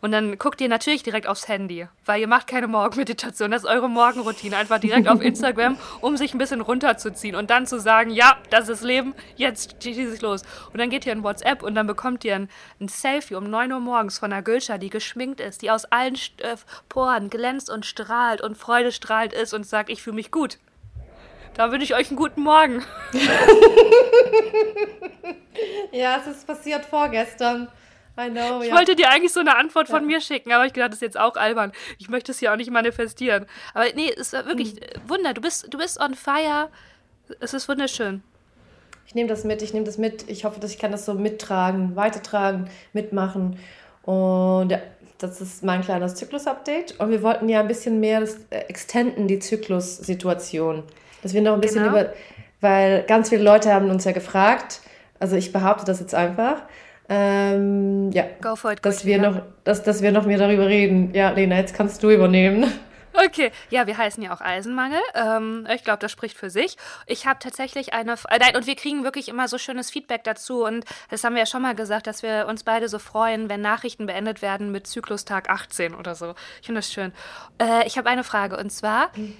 [0.01, 3.51] Und dann guckt ihr natürlich direkt aufs Handy, weil ihr macht keine Morgenmeditation.
[3.51, 4.55] Das ist eure Morgenroutine.
[4.55, 8.69] Einfach direkt auf Instagram, um sich ein bisschen runterzuziehen und dann zu sagen, ja, das
[8.69, 10.43] ist Leben, jetzt schieße ich los.
[10.71, 13.71] Und dann geht ihr in WhatsApp und dann bekommt ihr ein, ein Selfie um 9
[13.71, 16.55] Uhr morgens von einer Gülscha, die geschminkt ist, die aus allen äh,
[16.87, 20.59] Poren glänzt und strahlt und Freude strahlt ist und sagt, ich fühle mich gut.
[21.55, 22.85] Da wünsche ich euch einen guten Morgen.
[25.91, 27.67] ja, es ist passiert vorgestern.
[28.19, 28.75] I know, ich ja.
[28.75, 31.19] wollte dir eigentlich so eine Antwort von mir schicken, aber ich gedacht, das ist jetzt
[31.19, 31.71] auch albern.
[31.97, 33.45] Ich möchte es hier auch nicht manifestieren.
[33.73, 35.09] Aber nee, es ist wirklich hm.
[35.09, 35.33] Wunder.
[35.33, 36.69] Du bist, du bist on fire.
[37.39, 38.23] Es ist wunderschön.
[39.07, 40.29] Ich nehme das mit, ich nehme das mit.
[40.29, 43.57] Ich hoffe, dass ich kann das so mittragen, weitertragen, mitmachen.
[44.03, 44.79] Und ja,
[45.17, 46.99] das ist mein kleines Zyklus-Update.
[46.99, 50.83] Und wir wollten ja ein bisschen mehr das, äh, extenden, die Zyklus-Situation.
[51.21, 51.99] Dass wir noch ein bisschen genau.
[51.99, 52.13] über,
[52.61, 54.81] weil ganz viele Leute haben uns ja gefragt,
[55.19, 56.61] also ich behaupte das jetzt einfach,
[57.09, 61.13] ähm, ja, Go for it, dass, wir noch, dass, dass wir noch mehr darüber reden.
[61.13, 62.71] Ja, Lena, jetzt kannst du übernehmen.
[63.25, 64.99] Okay, ja, wir heißen ja auch Eisenmangel.
[65.15, 66.77] Ähm, ich glaube, das spricht für sich.
[67.05, 70.63] Ich habe tatsächlich eine, äh, nein, und wir kriegen wirklich immer so schönes Feedback dazu.
[70.63, 73.61] Und das haben wir ja schon mal gesagt, dass wir uns beide so freuen, wenn
[73.61, 76.35] Nachrichten beendet werden mit Zyklustag 18 oder so.
[76.61, 77.11] Ich finde das schön.
[77.59, 79.35] Äh, ich habe eine Frage und zwar, mhm.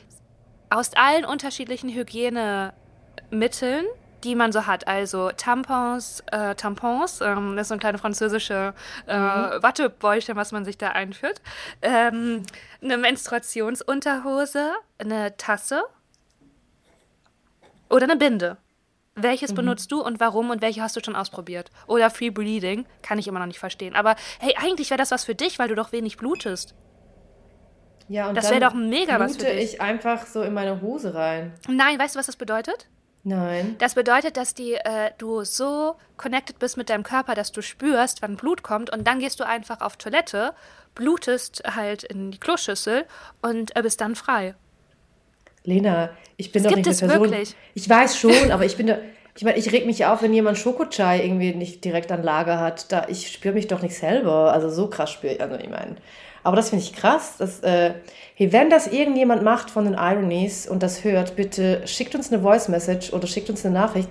[0.70, 2.74] aus allen unterschiedlichen Hygiene-
[3.32, 3.86] Mitteln,
[4.24, 4.88] die man so hat.
[4.88, 8.74] Also Tampons, äh, Tampons, ähm, das ist so ein kleine französische
[9.08, 9.64] äh, mhm.
[9.64, 11.42] Wattebäuchchen, was man sich da einführt.
[11.82, 12.44] Ähm,
[12.82, 15.84] eine Menstruationsunterhose, eine Tasse
[17.90, 18.58] oder eine Binde.
[19.16, 19.56] Welches mhm.
[19.56, 21.72] benutzt du und warum und welche hast du schon ausprobiert?
[21.88, 23.96] Oder Free Bleeding, kann ich immer noch nicht verstehen.
[23.96, 26.76] Aber hey, eigentlich wäre das was für dich, weil du doch wenig blutest.
[28.08, 29.76] Ja, und das wäre doch mega was für dich.
[29.76, 31.54] ich einfach so in meine Hose rein.
[31.68, 32.88] Nein, weißt du, was das bedeutet?
[33.24, 33.76] Nein.
[33.80, 38.22] Das bedeutet, dass die, äh, du so connected bist mit deinem Körper, dass du spürst,
[38.22, 40.54] wann Blut kommt und dann gehst du einfach auf Toilette,
[40.96, 43.06] blutest halt in die Kloschüssel
[43.42, 44.56] und äh, bist dann frei.
[45.64, 47.32] Lena, ich bin das doch nicht eine Person.
[47.32, 47.56] Wirklich?
[47.74, 48.98] Ich weiß schon, aber ich bin da.
[49.36, 52.92] Ich meine, ich reg mich auf, wenn jemand Schokochai irgendwie nicht direkt an Lager hat.
[52.92, 54.52] Da, ich spüre mich doch nicht selber.
[54.52, 55.42] Also so krass spüre ich.
[55.42, 55.96] Also ich meine.
[56.44, 57.38] Aber das finde ich krass.
[57.38, 57.94] Dass, äh,
[58.36, 62.42] hey, wenn das irgendjemand macht von den Ironies und das hört, bitte schickt uns eine
[62.42, 64.10] Voice Message oder schickt uns eine Nachricht.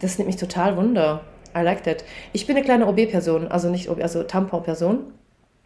[0.00, 1.22] Das nimmt mich total wunder.
[1.56, 2.04] I like that.
[2.32, 5.12] Ich bin eine kleine OB-Person, also nicht OB, also Tampon-Person.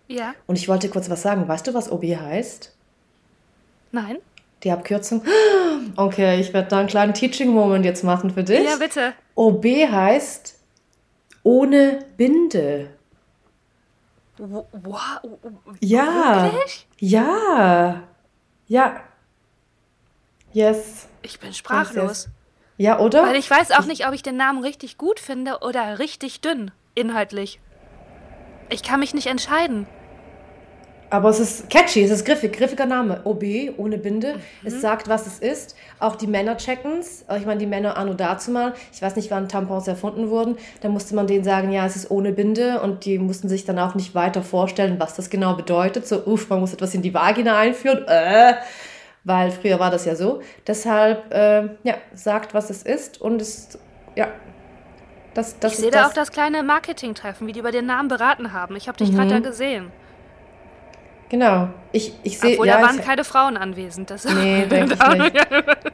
[0.08, 0.34] Ja.
[0.46, 1.46] Und ich wollte kurz was sagen.
[1.48, 2.74] Weißt du, was OB heißt?
[3.92, 4.18] Nein.
[4.62, 5.22] Die Abkürzung?
[5.96, 8.64] Okay, ich werde da einen kleinen Teaching-Moment jetzt machen für dich.
[8.64, 9.12] Ja, bitte.
[9.34, 10.58] OB heißt
[11.42, 12.88] ohne Binde.
[14.38, 15.38] Wow.
[15.80, 16.44] Ja.
[16.52, 16.88] Wirklich?
[16.98, 18.02] Ja.
[18.66, 19.00] Ja.
[20.52, 21.08] Yes.
[21.22, 22.28] Ich bin sprachlos.
[22.76, 23.22] Ja, oder?
[23.24, 26.72] Weil ich weiß auch nicht, ob ich den Namen richtig gut finde oder richtig dünn,
[26.94, 27.60] inhaltlich.
[28.70, 29.86] Ich kann mich nicht entscheiden.
[31.14, 33.20] Aber es ist catchy, es ist griffig, griffiger Name.
[33.22, 33.44] OB,
[33.76, 34.34] ohne Binde.
[34.34, 34.66] Mhm.
[34.66, 35.76] Es sagt, was es ist.
[36.00, 37.24] Auch die Männer checken es.
[37.38, 38.74] Ich meine, die Männer anno dazu mal.
[38.92, 40.56] Ich weiß nicht, wann Tampons erfunden wurden.
[40.80, 42.80] Da musste man denen sagen, ja, es ist ohne Binde.
[42.80, 46.08] Und die mussten sich dann auch nicht weiter vorstellen, was das genau bedeutet.
[46.08, 48.08] So, uff, man muss etwas in die Vagina einführen.
[48.08, 48.54] Äh,
[49.22, 50.42] weil früher war das ja so.
[50.66, 53.20] Deshalb, äh, ja, sagt, was es ist.
[53.20, 53.78] Und es,
[54.16, 54.26] ja,
[55.34, 58.52] das, das, ich sehe da auch das kleine Marketing-Treffen, wie die über den Namen beraten
[58.52, 58.74] haben.
[58.74, 59.16] Ich habe dich mhm.
[59.16, 59.92] gerade da gesehen.
[61.28, 61.68] Genau.
[61.92, 62.52] Ich, ich sehe.
[62.52, 64.10] Obwohl, ja, da waren ich, keine Frauen anwesend.
[64.10, 65.46] Das nee, denke ich nicht.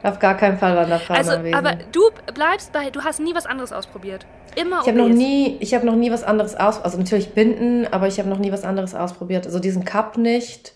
[0.02, 1.56] Auf gar keinen Fall waren da Frauen also, anwesend.
[1.56, 2.00] Aber du
[2.34, 4.26] bleibst bei, du hast nie was anderes ausprobiert.
[4.56, 7.86] Immer Ich habe noch nie, ich habe noch nie was anderes aus, also natürlich Binden,
[7.90, 9.46] aber ich habe noch nie was anderes ausprobiert.
[9.46, 10.72] Also diesen Cup nicht.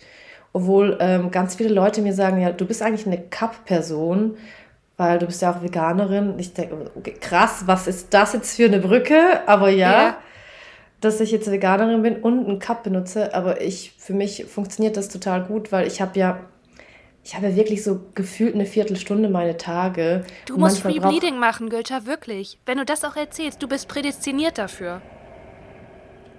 [0.52, 4.36] Obwohl ähm, ganz viele Leute mir sagen, ja, du bist eigentlich eine Cup-Person,
[4.96, 6.34] weil du bist ja auch Veganerin.
[6.38, 9.40] Ich denke, okay, krass, was ist das jetzt für eine Brücke?
[9.46, 9.92] Aber ja.
[9.92, 10.16] ja
[11.04, 15.08] dass ich jetzt Veganerin bin und einen Cup benutze, aber ich für mich funktioniert das
[15.08, 16.40] total gut, weil ich habe ja
[17.24, 20.24] ich habe ja wirklich so gefühlt eine Viertelstunde meine Tage.
[20.44, 22.58] Du musst Free Bleeding machen, Gülter, wirklich.
[22.66, 25.00] Wenn du das auch erzählst, du bist prädestiniert dafür.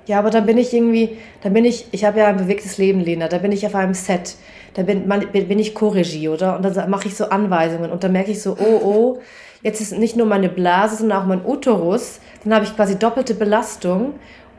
[0.06, 3.00] Ja, aber dann bin ich irgendwie, dann bin ich, ich habe ja ein bewegtes Leben,
[3.00, 4.36] Lena, da bin ich auf einem Set,
[4.76, 6.56] da bin, man, bin ich Co-Regie, oder?
[6.56, 9.22] Und dann mache ich so Anweisungen und dann merke ich so, oh, oh,
[9.64, 13.34] jetzt ist nicht nur meine Blase, sondern auch mein Uterus, dann habe ich quasi doppelte
[13.34, 14.14] Belastung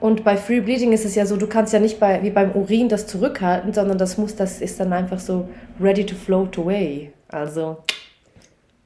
[0.07, 2.52] und bei Free Bleeding ist es ja so, du kannst ja nicht bei, wie beim
[2.52, 5.48] Urin das zurückhalten, sondern das muss, das ist dann einfach so
[5.80, 7.12] ready to float away.
[7.26, 7.78] Also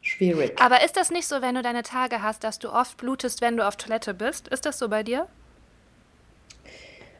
[0.00, 0.58] schwierig.
[0.58, 3.58] Aber ist das nicht so, wenn du deine Tage hast, dass du oft blutest, wenn
[3.58, 4.48] du auf Toilette bist?
[4.48, 5.26] Ist das so bei dir?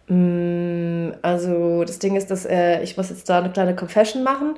[0.08, 4.54] Mm, also das Ding ist, dass äh, ich muss jetzt da eine kleine Confession machen.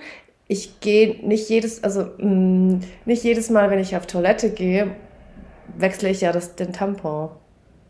[0.46, 4.94] Ich gehe nicht jedes, also mh, mm, nicht jedes Mal, wenn ich auf Toilette gehe,
[5.76, 7.30] wechsle ich ja das, den Tampon.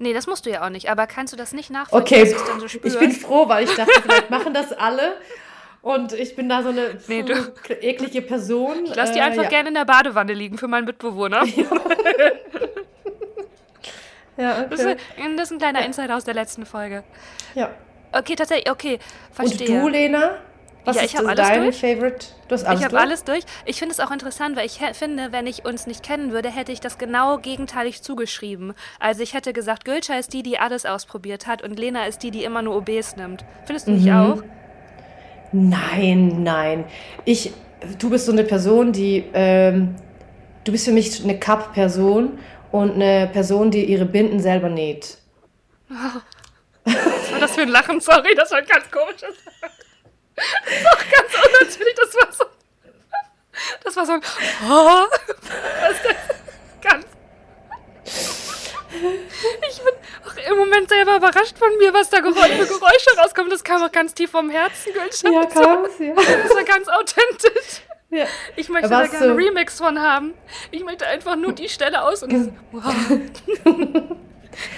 [0.02, 2.36] Nee, das musst du ja auch nicht, aber kannst du das nicht nachvollziehen, okay.
[2.48, 5.16] dann so Ich bin froh, weil ich dachte, vielleicht machen das alle.
[5.80, 7.24] Und ich bin da so eine nee,
[7.80, 8.84] eklige Person.
[8.84, 9.48] Ich lass die äh, einfach ja.
[9.48, 11.44] gerne in der Badewanne liegen für meinen Mitbewohner.
[14.36, 14.66] Ja, okay.
[14.70, 14.96] Das ist,
[15.36, 17.04] das ist ein kleiner Insider aus der letzten Folge.
[17.54, 17.70] Ja.
[18.12, 18.98] Okay, tatsächlich, okay,
[19.30, 19.76] verstehe.
[19.76, 20.38] Und du, Lena?
[20.84, 21.80] Was ja, ich ist alles dein durch.
[21.80, 22.26] Favorite?
[22.48, 23.44] Du hast alles ich habe alles durch.
[23.66, 26.72] Ich finde es auch interessant, weil ich finde, wenn ich uns nicht kennen würde, hätte
[26.72, 28.74] ich das genau gegenteilig zugeschrieben.
[28.98, 32.32] Also ich hätte gesagt, Gülscha ist die, die alles ausprobiert hat und Lena ist die,
[32.32, 33.44] die immer nur OBs nimmt.
[33.64, 33.96] Findest du mhm.
[33.98, 34.42] nicht auch?
[35.52, 36.84] Nein, nein.
[37.24, 37.52] Ich,
[37.98, 39.94] du bist so eine Person, die, ähm,
[40.64, 42.38] du bist für mich eine Cup-Person
[42.72, 45.18] und eine Person, die ihre Binden selber näht.
[46.84, 48.00] Was war das für ein Lachen?
[48.00, 49.36] Sorry, das war ein ganz komisches.
[50.84, 52.44] Doch ganz unnatürlich, das war so.
[53.84, 54.12] Das war so.
[54.68, 55.06] Oh,
[55.80, 57.06] das ist ganz.
[59.68, 59.94] Ich bin
[60.26, 63.50] auch im Moment selber überrascht von mir, was da Geräusche, für Geräusche rauskommen.
[63.50, 65.32] Das kam auch ganz tief vom Herzen, Gülschat.
[65.32, 66.14] Ja, kam es, ja.
[66.14, 67.82] Das war ganz authentisch.
[68.10, 68.26] Ja.
[68.56, 70.34] Ich möchte da gerne einen Remix von haben.
[70.70, 72.94] Ich möchte einfach nur die Stelle aus und wow.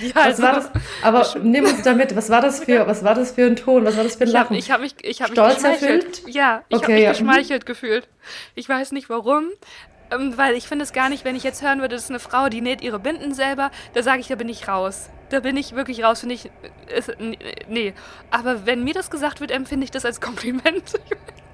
[0.01, 0.71] Ja, was also, war das?
[1.03, 2.15] Aber nimm uns damit.
[2.17, 3.85] Was war das für, was war das für ein Ton?
[3.85, 4.57] Was war das für ein Lachen?
[4.57, 5.83] Ich habe mich, ich habe mich geschmeichelt.
[5.83, 6.23] Erfüllt?
[6.29, 7.11] Ja, ich okay, habe mich ja.
[7.11, 8.09] geschmeichelt gefühlt.
[8.55, 9.51] Ich weiß nicht warum.
[10.11, 12.19] ähm, weil ich finde es gar nicht, wenn ich jetzt hören würde, das ist eine
[12.19, 15.09] Frau, die näht ihre Binden selber, da sage ich, da bin ich raus.
[15.31, 16.51] Da bin ich wirklich raus, finde ich,
[16.95, 17.13] ist,
[17.69, 17.95] nee.
[18.31, 20.93] Aber wenn mir das gesagt wird, empfinde ich das als Kompliment.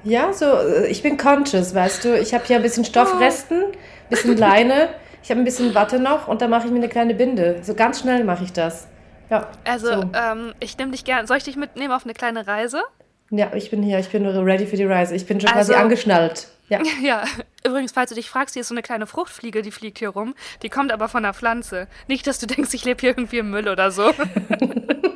[0.03, 2.19] Ja, so, äh, ich bin conscious, weißt du.
[2.19, 3.73] Ich habe hier ein bisschen Stoffresten, ein
[4.09, 4.89] bisschen Leine,
[5.23, 7.61] ich habe ein bisschen Watte noch und dann mache ich mir eine kleine Binde.
[7.63, 8.89] So ganz schnell mache ich das.
[9.31, 9.49] Ja.
[9.65, 10.11] Also, so.
[10.15, 11.27] ähm, ich nehme dich gerne.
[11.27, 12.83] Soll ich dich mitnehmen auf eine kleine Reise?
[13.31, 15.15] Ja, ich bin hier, ich bin ready für die Reise.
[15.15, 16.49] Ich bin schon also, quasi angeschnallt.
[16.69, 16.81] Ja.
[17.03, 17.25] ja,
[17.65, 20.35] übrigens, falls du dich fragst, hier ist so eine kleine Fruchtfliege, die fliegt hier rum.
[20.63, 21.87] Die kommt aber von der Pflanze.
[22.09, 24.11] Nicht, dass du denkst, ich lebe hier irgendwie im Müll oder so.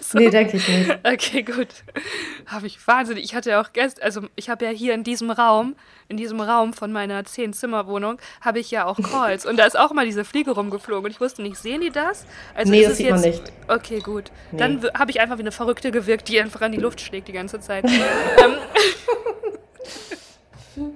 [0.00, 0.18] so.
[0.18, 0.98] Nee, denke ich nicht.
[1.04, 1.68] Okay, gut.
[2.46, 3.24] Habe ich wahnsinnig.
[3.24, 5.76] Ich hatte ja auch gestern, also ich habe ja hier in diesem Raum,
[6.08, 9.46] in diesem Raum von meiner Zehn-Zimmer-Wohnung, habe ich ja auch Calls.
[9.46, 11.06] Und da ist auch mal diese Fliege rumgeflogen.
[11.06, 12.26] Und ich wusste nicht, sehen die das?
[12.54, 13.52] Also nee, das sieht jetzt, man nicht.
[13.68, 14.30] Okay, gut.
[14.52, 14.58] Nee.
[14.58, 17.32] Dann habe ich einfach wie eine Verrückte gewirkt, die einfach an die Luft schlägt die
[17.32, 17.84] ganze Zeit.
[17.88, 18.54] ähm,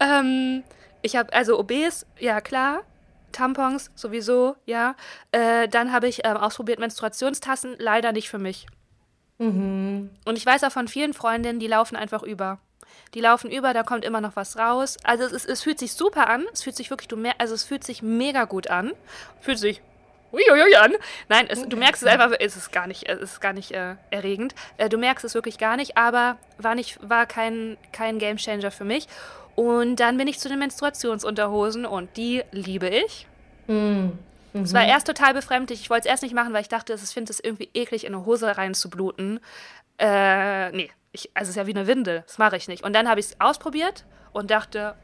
[0.00, 0.64] ähm,
[1.02, 2.82] ich habe, also OBs, ja klar,
[3.32, 4.94] Tampons sowieso, ja.
[5.32, 8.66] Äh, dann habe ich ähm, ausprobiert Menstruationstassen, leider nicht für mich.
[9.38, 10.10] Mhm.
[10.24, 12.58] Und ich weiß auch von vielen Freundinnen, die laufen einfach über.
[13.14, 14.96] Die laufen über, da kommt immer noch was raus.
[15.04, 16.44] Also es, es fühlt sich super an.
[16.52, 18.92] Es fühlt sich wirklich, du mer also es fühlt sich mega gut an.
[19.40, 19.80] Fühlt sich
[20.32, 20.94] uiuiui an.
[21.28, 23.96] Nein, es, du merkst es einfach, es ist gar nicht, es ist gar nicht äh,
[24.10, 24.54] erregend.
[24.76, 28.84] Äh, du merkst es wirklich gar nicht, aber war nicht, war kein, kein Gamechanger für
[28.84, 29.08] mich.
[29.58, 33.26] Und dann bin ich zu den Menstruationsunterhosen und die liebe ich.
[33.66, 33.72] Mm.
[33.72, 34.62] Mhm.
[34.62, 35.80] Es war erst total befremdlich.
[35.80, 38.14] Ich wollte es erst nicht machen, weil ich dachte, ich finde es irgendwie eklig, in
[38.14, 39.40] eine Hose reinzubluten.
[39.98, 42.22] Äh, nee, ich, also es ist ja wie eine Windel.
[42.24, 42.84] Das mache ich nicht.
[42.84, 44.94] Und dann habe ich es ausprobiert und dachte,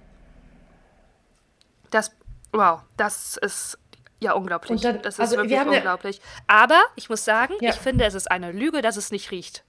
[1.90, 2.12] das,
[2.52, 3.76] wow, das ist
[4.20, 4.80] ja, unglaublich.
[4.82, 6.20] Dann, das ist also wirklich unglaublich.
[6.46, 7.70] Aber ich muss sagen, ja.
[7.70, 9.64] ich finde, es ist eine Lüge, dass es nicht riecht.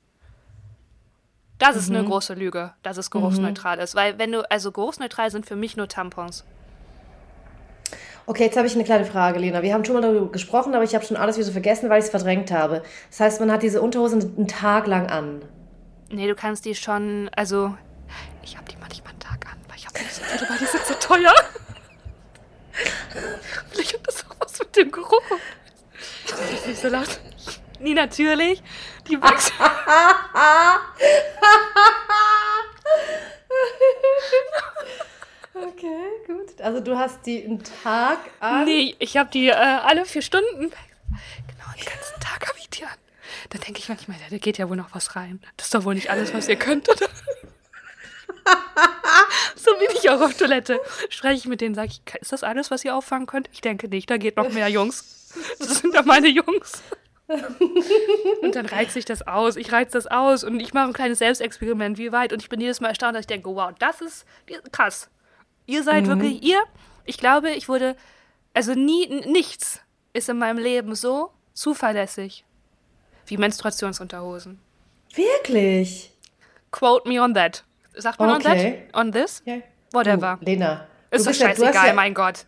[1.57, 1.79] Das mhm.
[1.79, 2.07] ist eine mhm.
[2.07, 3.83] große Lüge, dass es geruchsneutral mhm.
[3.83, 3.95] ist.
[3.95, 6.45] Weil wenn du, also geruchsneutral sind für mich nur Tampons.
[8.27, 9.61] Okay, jetzt habe ich eine kleine Frage, Lena.
[9.61, 11.99] Wir haben schon mal darüber gesprochen, aber ich habe schon alles wieder so vergessen, weil
[11.99, 12.81] ich es verdrängt habe.
[13.11, 15.43] Das heißt, man hat diese Unterhosen einen Tag lang an.
[16.09, 17.75] Nee, du kannst die schon, also
[18.41, 20.65] ich habe die manchmal einen Tag an, weil ich habe nicht so viele, weil die
[20.65, 21.33] sind so teuer.
[23.71, 25.21] Vielleicht hat das auch was mit dem Geruch.
[26.25, 27.19] Ist nicht so laut.
[27.79, 28.63] Nee, natürlich.
[29.07, 29.53] Die wachsen.
[35.53, 36.59] okay, gut.
[36.61, 38.65] Also du hast die einen Tag an?
[38.65, 40.71] Nee, ich habe die äh, alle vier Stunden.
[40.71, 42.97] Genau, den ganzen Tag habe ich die an.
[43.49, 45.39] Da denke ich manchmal, da geht ja wohl noch was rein.
[45.57, 47.07] Das ist doch wohl nicht alles, was ihr könnt, oder?
[49.55, 50.79] so bin ich auch auf Toilette.
[51.09, 53.49] Spreche ich mit denen, sage ich, ist das alles, was ihr auffangen könnt?
[53.53, 55.31] Ich denke nicht, da geht noch mehr Jungs.
[55.59, 56.81] Das sind doch meine Jungs.
[58.41, 59.55] Und dann reizt sich das aus.
[59.55, 62.33] Ich reiz das aus und ich mache ein kleines Selbstexperiment, wie weit.
[62.33, 64.25] Und ich bin jedes Mal erstaunt, dass ich denke, wow, das ist
[64.71, 65.09] krass.
[65.65, 66.09] Ihr seid mhm.
[66.09, 66.61] wirklich ihr.
[67.05, 67.95] Ich glaube, ich wurde,
[68.53, 69.81] also nie, nichts
[70.13, 72.45] ist in meinem Leben so zuverlässig
[73.27, 74.59] wie Menstruationsunterhosen.
[75.15, 76.11] Wirklich?
[76.71, 77.63] Quote me on that.
[77.95, 78.81] Sagt man okay.
[78.93, 78.95] on that?
[78.95, 79.41] On this?
[79.47, 79.61] Yeah.
[79.91, 80.37] Whatever.
[80.39, 80.87] Du, Lena.
[81.09, 82.45] Ist so scheißegal, ja, mein Gott.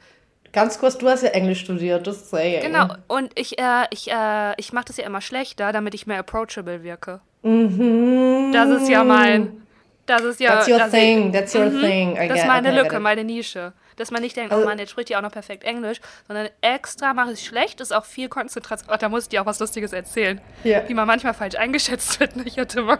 [0.53, 2.61] Ganz kurz, du hast ja Englisch studiert, das saying.
[2.61, 6.19] Genau, und ich, äh, ich, äh, ich mache das ja immer schlechter, damit ich mehr
[6.19, 7.21] approachable wirke.
[7.43, 8.51] Mhm.
[8.53, 9.61] Das ist ja mein.
[10.05, 10.55] Das ist ja.
[10.55, 11.81] That's your thing, that's your mhm.
[11.81, 12.17] thing.
[12.17, 13.73] I das ist meine okay, Lücke, meine Nische.
[13.97, 16.49] Dass man nicht denkt, also, oh Mann, jetzt spricht die auch noch perfekt Englisch, sondern
[16.61, 18.93] extra mache ich schlecht, ist auch viel Konzentration.
[18.93, 20.39] Oh, da muss ich dir auch was Lustiges erzählen.
[20.63, 20.87] Yeah.
[20.87, 22.35] Wie man manchmal falsch eingeschätzt wird.
[22.35, 22.43] Ne?
[22.45, 22.99] Ich hatte mal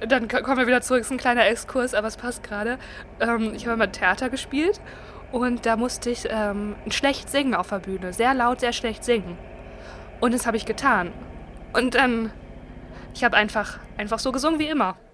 [0.00, 2.78] dann kommen wir wieder zurück, es ist ein kleiner Exkurs, aber es passt gerade.
[3.20, 4.80] Ähm, ich habe mal Theater gespielt
[5.32, 8.12] und da musste ich ähm, schlecht singen auf der Bühne.
[8.12, 9.36] Sehr laut, sehr schlecht singen.
[10.20, 11.12] Und das habe ich getan.
[11.72, 12.32] Und dann,
[13.14, 14.96] ich habe einfach, einfach so gesungen wie immer.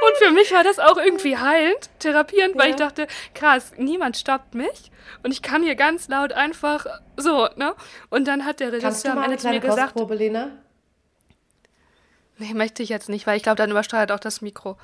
[0.00, 2.62] Und für mich war das auch irgendwie heilend, therapierend, ja.
[2.62, 4.90] weil ich dachte, krass, niemand stoppt mich
[5.22, 7.74] und ich kann hier ganz laut einfach so, ne?
[8.10, 10.50] Und dann hat der Regisseur am Ende zu mir gesagt, Lena?
[12.38, 14.76] Nee, möchte ich jetzt nicht, weil ich glaube, dann übersteuert auch das Mikro.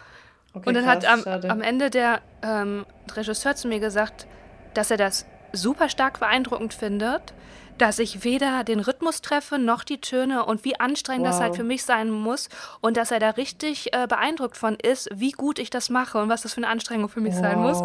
[0.55, 4.27] Okay, und dann krass, hat am, am, Ende der ähm, Regisseur zu mir gesagt,
[4.75, 7.33] dass er das super stark beeindruckend findet,
[7.79, 11.33] dass ich weder den Rhythmus treffe noch die Töne und wie anstrengend wow.
[11.33, 12.49] das halt für mich sein muss
[12.81, 16.29] und dass er da richtig äh, beeindruckt von ist, wie gut ich das mache und
[16.29, 17.41] was das für eine Anstrengung für mich wow.
[17.41, 17.83] sein muss.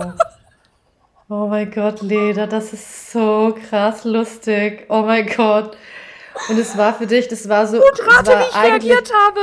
[1.29, 4.85] oh mein Gott, Leda, das ist so krass lustig.
[4.89, 5.75] Oh mein Gott.
[6.47, 7.77] Und es war für dich, das war so.
[7.77, 9.39] Und rate, wie ich reagiert habe.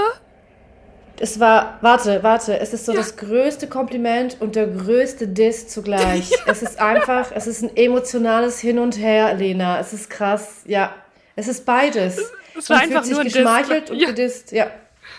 [1.18, 2.98] Es war, warte, warte, es ist so ja.
[2.98, 6.30] das größte Kompliment und der größte Diss zugleich.
[6.46, 6.52] Ja.
[6.52, 9.80] Es ist einfach, es ist ein emotionales Hin und Her, Lena.
[9.80, 10.94] Es ist krass, ja.
[11.34, 12.18] Es ist beides.
[12.56, 14.08] Es war einfach nur geschmeichelt und ja.
[14.08, 14.70] gedisst, ja.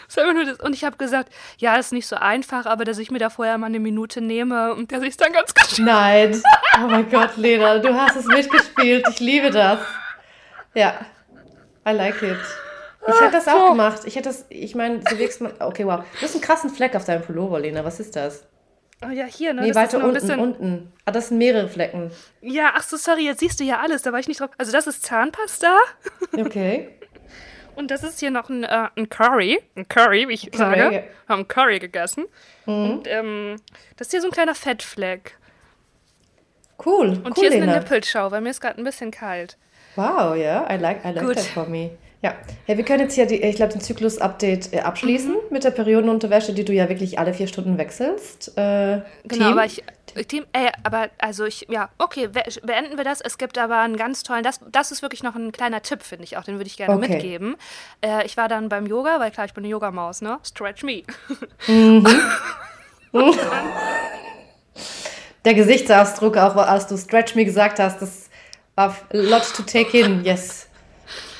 [0.07, 0.59] Es war einfach nur das.
[0.59, 3.57] Und ich habe gesagt, ja, ist nicht so einfach, aber dass ich mir da vorher
[3.57, 5.79] mal eine Minute nehme und dass ich es dann ganz gut.
[5.79, 6.41] Nein.
[6.77, 9.05] Oh mein Gott, Lena, du hast es mitgespielt.
[9.09, 9.79] Ich liebe das.
[10.73, 10.99] Ja.
[11.87, 12.37] I like it.
[13.07, 14.01] Ich hätte das auch gemacht.
[14.05, 15.53] Ich hätte das, ich meine, so wirkst man.
[15.59, 16.03] Okay, wow.
[16.15, 17.85] Du hast einen krassen Fleck auf deinem Pullover, Lena.
[17.85, 18.45] Was ist das?
[19.05, 19.61] Oh ja, hier, ne?
[19.61, 20.39] Nee, das weiter unten, bisschen...
[20.39, 20.91] unten.
[21.05, 22.11] Ah, das sind mehrere Flecken.
[22.41, 24.49] Ja, ach so, sorry, jetzt siehst du ja alles, da war ich nicht drauf.
[24.57, 25.77] Also das ist Zahnpasta.
[26.37, 26.89] Okay.
[27.75, 29.61] Und das ist hier noch ein, äh, ein Curry.
[29.75, 30.79] Ein Curry, wie ich Curry.
[30.79, 31.03] sage.
[31.29, 32.25] Haben Curry gegessen.
[32.65, 32.89] Mhm.
[32.89, 33.55] Und ähm,
[33.95, 35.37] das ist hier so ein kleiner Fettfleck.
[36.83, 37.09] Cool.
[37.09, 39.57] Und cool, hier ist eine Nippelschau, weil mir ist gerade ein bisschen kalt.
[39.97, 40.75] Wow, ja, yeah.
[40.75, 41.35] I like, I like Gut.
[41.35, 41.89] that for me.
[42.21, 42.33] Ja.
[42.65, 45.39] ja, wir können jetzt hier, die, ich glaube, den Zyklus-Update äh, abschließen mhm.
[45.51, 48.57] mit der Periodenunterwäsche, die du ja wirklich alle vier Stunden wechselst.
[48.57, 49.45] Äh, genau, Team.
[49.45, 49.83] aber ich,
[50.27, 53.21] Team, äh, aber also ich, ja, okay, beenden wir das.
[53.21, 56.23] Es gibt aber einen ganz tollen, das, das ist wirklich noch ein kleiner Tipp, finde
[56.23, 57.13] ich auch, den würde ich gerne okay.
[57.13, 57.55] mitgeben.
[58.01, 60.39] Äh, ich war dann beim Yoga, weil klar, ich bin eine Yogamaus, ne?
[60.43, 61.03] Stretch me.
[61.67, 62.07] Mhm.
[65.45, 68.26] der Gesichtsausdruck, auch als du Stretch me gesagt hast, das
[68.77, 70.67] war a lot to take in, yes.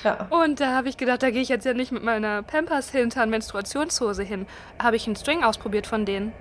[0.03, 0.27] Ja.
[0.29, 3.29] Und da habe ich gedacht, da gehe ich jetzt ja nicht mit meiner Pampers hintern
[3.29, 4.47] Menstruationshose hin.
[4.81, 6.33] Habe ich einen String ausprobiert von denen.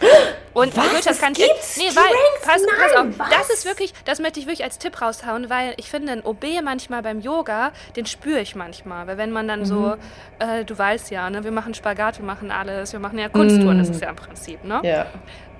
[0.56, 1.04] Und was?
[1.04, 1.38] das kann ich
[1.76, 2.04] nee, weil
[2.42, 3.28] pass, pass auf, was?
[3.28, 6.44] das ist wirklich, das möchte ich wirklich als Tipp raushauen, weil ich finde ein OB
[6.64, 9.64] manchmal beim Yoga, den spüre ich manchmal, weil wenn man dann mhm.
[9.66, 9.96] so,
[10.38, 13.76] äh, du weißt ja, ne, wir machen Spagat, wir machen alles, wir machen ja Kunsttouren,
[13.76, 13.80] mhm.
[13.80, 14.80] das ist ja im Prinzip, ne?
[14.82, 15.06] Ja.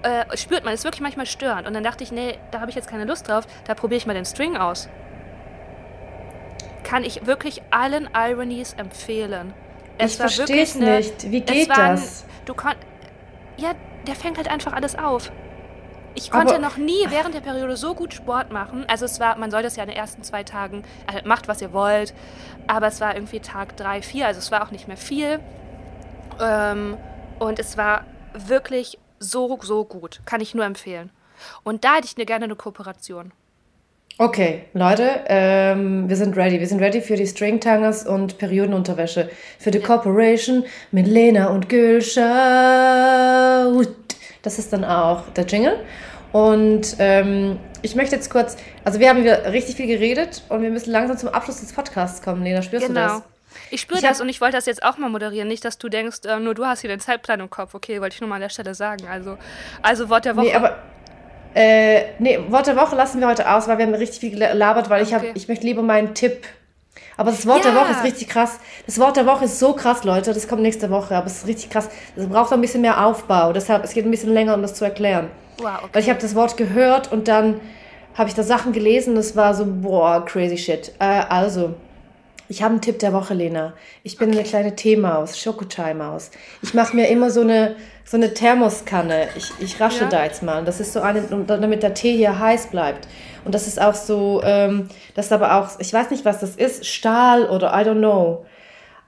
[0.03, 2.74] Äh, spürt man, ist wirklich manchmal störend und dann dachte ich, nee, da habe ich
[2.74, 4.88] jetzt keine Lust drauf, da probiere ich mal den String aus
[6.84, 9.53] kann ich wirklich allen Ironies empfehlen.
[9.99, 11.32] Es ich verstehe es nicht.
[11.32, 12.24] Wie geht das?
[12.44, 12.72] du kon
[13.57, 13.72] ja,
[14.07, 15.31] der fängt halt einfach alles auf.
[16.15, 18.87] Ich konnte aber, noch nie während der Periode so gut Sport machen.
[18.89, 21.61] Also es war, man soll das ja in den ersten zwei Tagen, also macht was
[21.61, 22.15] ihr wollt,
[22.67, 25.41] aber es war irgendwie Tag drei, vier, also es war auch nicht mehr viel.
[26.41, 26.97] Ähm,
[27.39, 30.21] und es war wirklich so, so gut.
[30.25, 31.11] Kann ich nur empfehlen.
[31.65, 33.33] Und da hätte ich mir gerne eine Kooperation.
[34.19, 36.59] Okay, Leute, ähm, wir sind ready.
[36.59, 39.29] Wir sind ready für die Stringtangers und Periodenunterwäsche.
[39.59, 42.25] Für die Corporation mit Lena und Gülscha.
[44.41, 45.85] Das ist dann auch der Jingle.
[46.33, 50.71] Und ähm, ich möchte jetzt kurz, also wir haben wieder richtig viel geredet und wir
[50.71, 52.43] müssen langsam zum Abschluss des Podcasts kommen.
[52.43, 53.01] Lena, spürst genau.
[53.01, 53.23] du das?
[53.71, 55.47] Ich spüre das und ich wollte das jetzt auch mal moderieren.
[55.49, 57.75] Nicht, dass du denkst, äh, nur du hast hier den Zeitplan im Kopf.
[57.75, 59.07] Okay, wollte ich nur mal an der Stelle sagen.
[59.11, 59.37] Also,
[59.83, 60.47] also Wort der Woche.
[60.47, 60.79] Nee, aber
[61.57, 64.91] äh, nee, Wort der Woche lassen wir heute aus, weil wir haben richtig viel gelabert,
[64.91, 65.09] weil okay.
[65.09, 66.47] ich habe, ich möchte lieber meinen Tipp.
[67.17, 67.71] Aber das Wort ja.
[67.71, 68.59] der Woche ist richtig krass.
[68.85, 70.35] Das Wort der Woche ist so krass, Leute.
[70.35, 71.89] Das kommt nächste Woche, aber es ist richtig krass.
[72.15, 73.55] Es braucht ein bisschen mehr Aufbau.
[73.55, 75.31] Deshalb, es geht ein bisschen länger, um das zu erklären.
[75.57, 75.89] Wow, okay.
[75.95, 77.59] Weil ich habe das Wort gehört und dann
[78.13, 79.15] habe ich da Sachen gelesen.
[79.15, 80.93] Das war so, boah, crazy shit.
[80.99, 81.73] Äh, also,
[82.49, 83.74] ich habe einen Tipp der Woche, Lena.
[84.03, 84.38] Ich bin okay.
[84.38, 86.30] eine kleine Teemaus, Schokochai-Maus.
[86.62, 87.76] Ich mache mir immer so eine
[88.07, 89.28] so eine Thermoskanne.
[89.36, 90.09] Ich, ich rasche ja.
[90.09, 90.64] da jetzt mal.
[90.64, 93.09] Das ist so eine, damit der Tee hier heiß bleibt.
[93.44, 96.55] Und das ist auch so, ähm, das ist aber auch, ich weiß nicht, was das
[96.55, 98.47] ist, Stahl oder I don't know.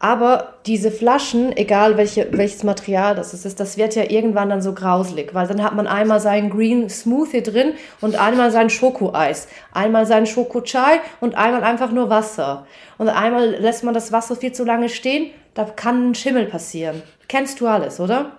[0.00, 4.72] Aber diese Flaschen, egal welche, welches Material das ist, das wird ja irgendwann dann so
[4.72, 10.06] grauselig, weil dann hat man einmal seinen Green Smoothie drin und einmal sein Schokoeis, einmal
[10.06, 12.66] sein Schokochai und einmal einfach nur Wasser.
[12.96, 17.02] Und einmal lässt man das Wasser viel zu lange stehen, da kann ein Schimmel passieren.
[17.26, 18.38] Kennst du alles, oder?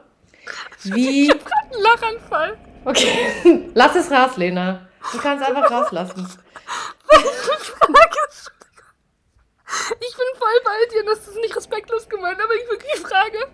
[0.84, 1.24] Wie?
[1.24, 2.58] Ich hab gerade einen Lachanfall.
[2.86, 4.88] Okay, lass es raus, Lena.
[5.12, 6.26] Du kannst einfach rauslassen.
[10.00, 13.48] Ich bin voll bei dir, das ist nicht respektlos gemeint, aber ich wirklich frage,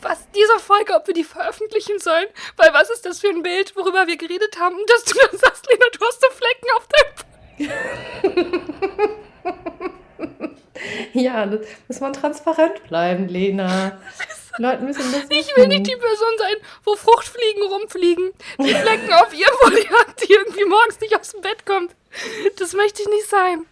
[0.00, 2.26] was dieser Folge, ob wir die veröffentlichen sollen,
[2.56, 5.66] weil was ist das für ein Bild, worüber wir geredet haben, dass du dann sagst,
[5.70, 7.08] Lena, du hast so Flecken auf deinem
[11.12, 13.98] Ja, das muss man transparent bleiben, Lena.
[14.58, 19.32] Leute müssen das Ich will nicht die Person sein, wo Fruchtfliegen rumfliegen, die Flecken auf
[19.32, 21.94] ihr Pulli hat, die irgendwie morgens nicht aus dem Bett kommt.
[22.56, 23.66] Das möchte ich nicht sein.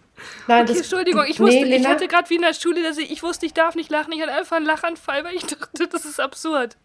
[0.47, 2.99] Nein, okay, das, Entschuldigung, ich wusste, nee, ich hatte gerade wie in der Schule, dass
[2.99, 4.13] ich, ich wusste, ich darf nicht lachen.
[4.13, 6.77] Ich hatte einfach einen Lachanfall, weil ich dachte, das ist absurd.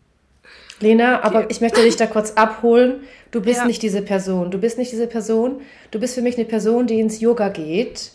[0.80, 1.28] Lena, okay.
[1.28, 3.04] aber ich möchte dich da kurz abholen.
[3.30, 3.66] Du bist ja.
[3.66, 4.52] nicht diese Person.
[4.52, 5.62] Du bist nicht diese Person.
[5.92, 8.12] Du bist für mich eine Person, die ins Yoga geht.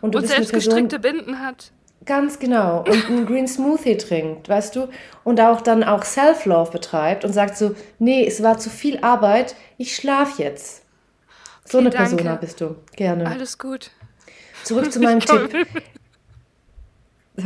[0.00, 1.70] Und du und bist selbst eine Person, gestrickte Binden hat.
[2.04, 2.84] Ganz genau.
[2.84, 4.88] Und einen Green Smoothie trinkt, weißt du?
[5.24, 9.54] Und auch dann auch Self-Love betreibt und sagt so, nee, es war zu viel Arbeit,
[9.76, 10.82] ich schlaf jetzt.
[11.64, 12.16] So okay, eine danke.
[12.16, 12.76] Persona bist du.
[12.96, 13.26] Gerne.
[13.26, 13.90] Alles gut.
[14.64, 15.66] Zurück zu meinem Tipp.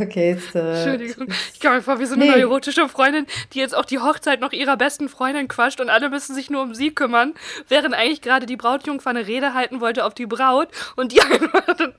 [0.01, 0.55] Okay, jetzt.
[0.55, 1.27] Äh, Entschuldigung.
[1.53, 2.31] Ich komme mir vor wie so eine nee.
[2.31, 6.33] neurotische Freundin, die jetzt auch die Hochzeit noch ihrer besten Freundin quatscht und alle müssen
[6.33, 7.33] sich nur um sie kümmern,
[7.67, 11.91] während eigentlich gerade die Brautjungfer eine Rede halten wollte auf die Braut und die einfach.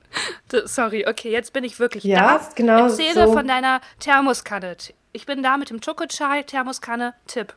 [0.65, 2.49] Sorry, okay, jetzt bin ich wirklich ja, da.
[2.55, 2.83] genau.
[2.83, 3.33] Erzähle so.
[3.33, 4.75] von deiner Thermoskanne.
[5.13, 7.53] Ich bin da mit dem Choco-Chai, Thermoskanne, Tipp.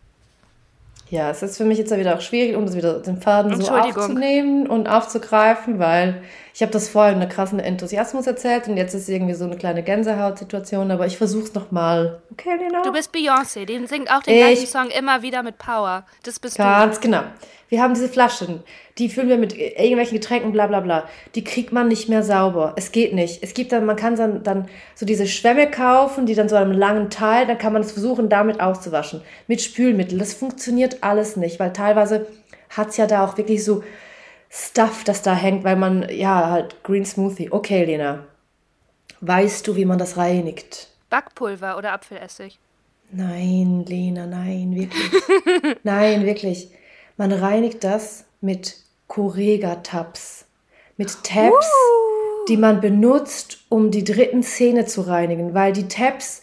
[1.11, 3.73] Ja, es ist für mich jetzt wieder auch schwierig, um das wieder den Faden so
[3.73, 6.23] aufzunehmen und aufzugreifen, weil
[6.59, 9.85] ich habe das vorhin mit krassen Enthusiasmus erzählt und jetzt ist irgendwie so eine kleine
[9.85, 12.21] Gänsehautsituation, aber ich versuche es nochmal.
[12.33, 12.83] Okay, Lena?
[12.83, 16.05] Du bist Beyoncé, die singt auch den ich, gleichen Song immer wieder mit Power.
[16.25, 16.85] Das bist ganz du.
[16.85, 17.23] Ganz genau.
[17.69, 18.65] Wir haben diese Flaschen,
[18.99, 21.09] die füllen wir mit irgendwelchen Getränken, bla bla bla.
[21.37, 22.73] Die kriegt man nicht mehr sauber.
[22.75, 23.41] Es geht nicht.
[23.45, 26.73] Es gibt dann, man kann dann, dann so diese Schwämme kaufen, die dann so einem
[26.73, 29.21] langen Teil, dann kann man es versuchen, damit auszuwaschen.
[29.47, 30.19] Mit Spülmittel.
[30.19, 32.27] Das funktioniert alles nicht, weil teilweise
[32.71, 33.85] hat es ja da auch wirklich so
[34.51, 37.51] Stuff, das da hängt, weil man, ja, halt Green Smoothie.
[37.51, 38.25] Okay, Lena.
[39.21, 40.89] Weißt du, wie man das reinigt?
[41.11, 42.59] Backpulver oder Apfelessig?
[43.11, 45.11] Nein, Lena, nein, wirklich.
[45.83, 46.71] nein, wirklich.
[47.17, 48.77] Man reinigt das mit
[49.09, 50.45] Correga-Tabs.
[50.97, 52.45] Mit Tabs, uh.
[52.49, 55.55] die man benutzt, um die dritten Zähne zu reinigen.
[55.55, 56.43] Weil die Tabs,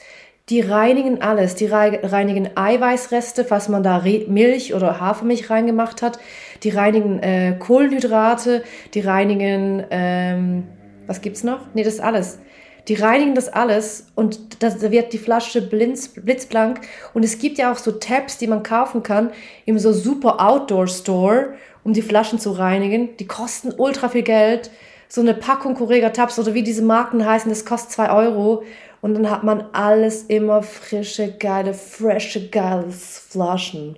[0.49, 1.55] die reinigen alles.
[1.55, 6.19] Die reinigen Eiweißreste, was man da Milch oder Hafermilch reingemacht hat.
[6.63, 8.63] Die reinigen äh, Kohlenhydrate.
[8.93, 10.63] Die reinigen, ähm,
[11.07, 11.59] was gibt's noch?
[11.73, 12.39] Nee, das ist alles.
[12.87, 16.81] Die reinigen das alles und da wird die Flasche blitz, blitzblank.
[17.15, 19.31] Und es gibt ja auch so Tabs, die man kaufen kann
[19.65, 23.17] im so super Outdoor Store, um die Flaschen zu reinigen.
[23.17, 24.69] Die kosten ultra viel Geld.
[25.07, 28.63] So eine Packung Correga Tabs oder wie diese Marken heißen, das kostet zwei Euro.
[29.01, 33.97] Und dann hat man alles immer frische, geile, frische, geile Flaschen.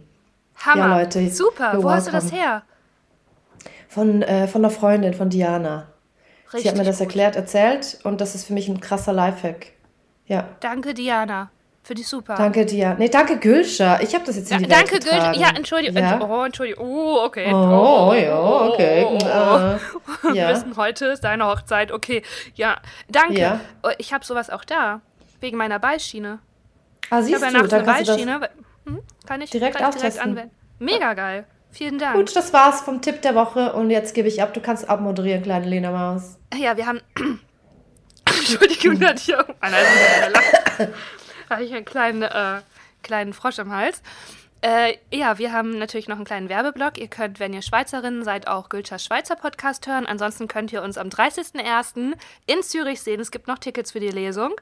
[0.65, 0.87] Hammer.
[0.87, 1.29] Ja, Leute.
[1.29, 1.73] Super.
[1.73, 1.93] Wo welcome.
[1.93, 2.63] hast du das her?
[3.87, 5.87] Von, äh, von einer Freundin, von Diana.
[6.45, 7.07] Richtig Sie hat mir das gut.
[7.07, 9.73] erklärt, erzählt und das ist für mich ein krasser Lifehack.
[10.25, 10.47] Ja.
[10.59, 11.51] Danke, Diana.
[11.83, 12.35] Für die super.
[12.35, 12.95] Danke, Diana.
[12.99, 14.01] Nee, danke, Gülscha.
[14.01, 15.31] Ich habe das jetzt in ja, die Danke, Gülscha.
[15.33, 15.97] Ja, Entschuldigung.
[15.97, 16.19] Ja?
[16.21, 16.85] Oh, Entschuldigung.
[16.85, 17.49] Oh, okay.
[17.49, 19.05] Oh, oh ja, okay.
[19.07, 19.79] Oh, oh,
[20.23, 20.33] oh.
[20.33, 21.93] Wir wissen, heute ist deine Hochzeit.
[21.93, 22.23] Okay.
[22.55, 23.39] Ja, danke.
[23.39, 23.61] Ja.
[23.83, 24.99] Oh, ich habe sowas auch da.
[25.39, 26.39] Wegen meiner Beischiene.
[27.09, 28.49] Ah, siehst ich ja nachts eine Beischiene.
[28.85, 28.99] Hm?
[29.27, 30.55] Kann ich direkt, kann ich direkt anwenden.
[30.79, 31.45] Mega geil.
[31.71, 32.15] Vielen Dank.
[32.15, 34.53] Gut, das war's vom Tipp der Woche und jetzt gebe ich ab.
[34.53, 36.37] Du kannst abmoderieren, kleine Lena Maus.
[36.55, 37.01] Ja, wir haben.
[38.25, 39.47] Entschuldigung, da hatte ich auch.
[41.49, 42.61] hatte ich einen kleinen, äh,
[43.03, 44.01] kleinen Frosch im Hals.
[44.61, 46.97] Äh, ja, wir haben natürlich noch einen kleinen Werbeblock.
[46.97, 50.07] Ihr könnt, wenn ihr Schweizerinnen seid, auch Gülschers Schweizer Podcast hören.
[50.07, 52.13] Ansonsten könnt ihr uns am 30.01.
[52.47, 53.19] in Zürich sehen.
[53.19, 54.55] Es gibt noch Tickets für die Lesung.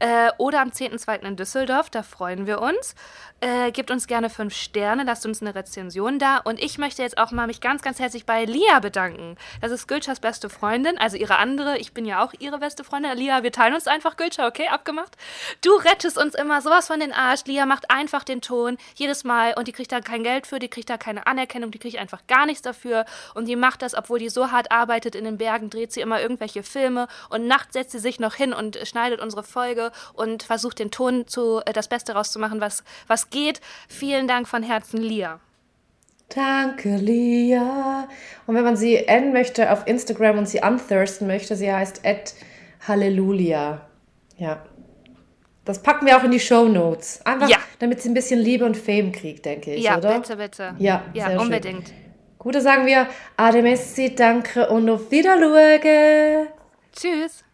[0.00, 1.22] Äh, oder am 10.02.
[1.22, 1.88] in Düsseldorf.
[1.88, 2.94] Da freuen wir uns.
[3.40, 6.38] Äh, gebt uns gerne fünf Sterne, lasst uns eine Rezension da.
[6.38, 9.36] Und ich möchte jetzt auch mal mich ganz, ganz herzlich bei Lia bedanken.
[9.62, 11.78] Das ist Gülschers beste Freundin, also ihre andere.
[11.78, 13.16] Ich bin ja auch ihre beste Freundin.
[13.16, 14.68] Lia, wir teilen uns einfach, Gülscher, okay?
[14.68, 15.16] Abgemacht?
[15.64, 17.44] Du rettest uns immer sowas von den Arsch.
[17.46, 20.68] Lia macht einfach den Ton jedes Mal und die kriegt da kein Geld für, die
[20.68, 23.04] kriegt da keine Anerkennung, die kriegt einfach gar nichts dafür.
[23.34, 26.20] Und die macht das, obwohl die so hart arbeitet in den Bergen, dreht sie immer
[26.20, 30.78] irgendwelche Filme und nachts setzt sie sich noch hin und schneidet unsere Folge und versucht
[30.78, 33.60] den Ton zu, äh, das Beste rauszumachen, was, was geht.
[33.88, 35.40] Vielen Dank von Herzen, Lia.
[36.28, 38.06] Danke, Lia.
[38.46, 42.02] Und wenn man sie adden möchte auf Instagram und sie unthirsten möchte, sie heißt
[42.86, 43.80] Halleluja.
[44.36, 44.62] Ja.
[45.68, 47.20] Das packen wir auch in die Show Notes.
[47.26, 47.58] Einfach, ja.
[47.78, 50.12] damit sie ein bisschen Liebe und Fame kriegt, denke ich, ja, oder?
[50.12, 50.74] Ja, bitte, bitte.
[50.78, 51.92] Ja, ja unbedingt.
[52.38, 53.06] Gut, dann sagen wir
[53.36, 56.48] Ademessi, danke und auf Wiedersehen.
[56.96, 57.44] Tschüss.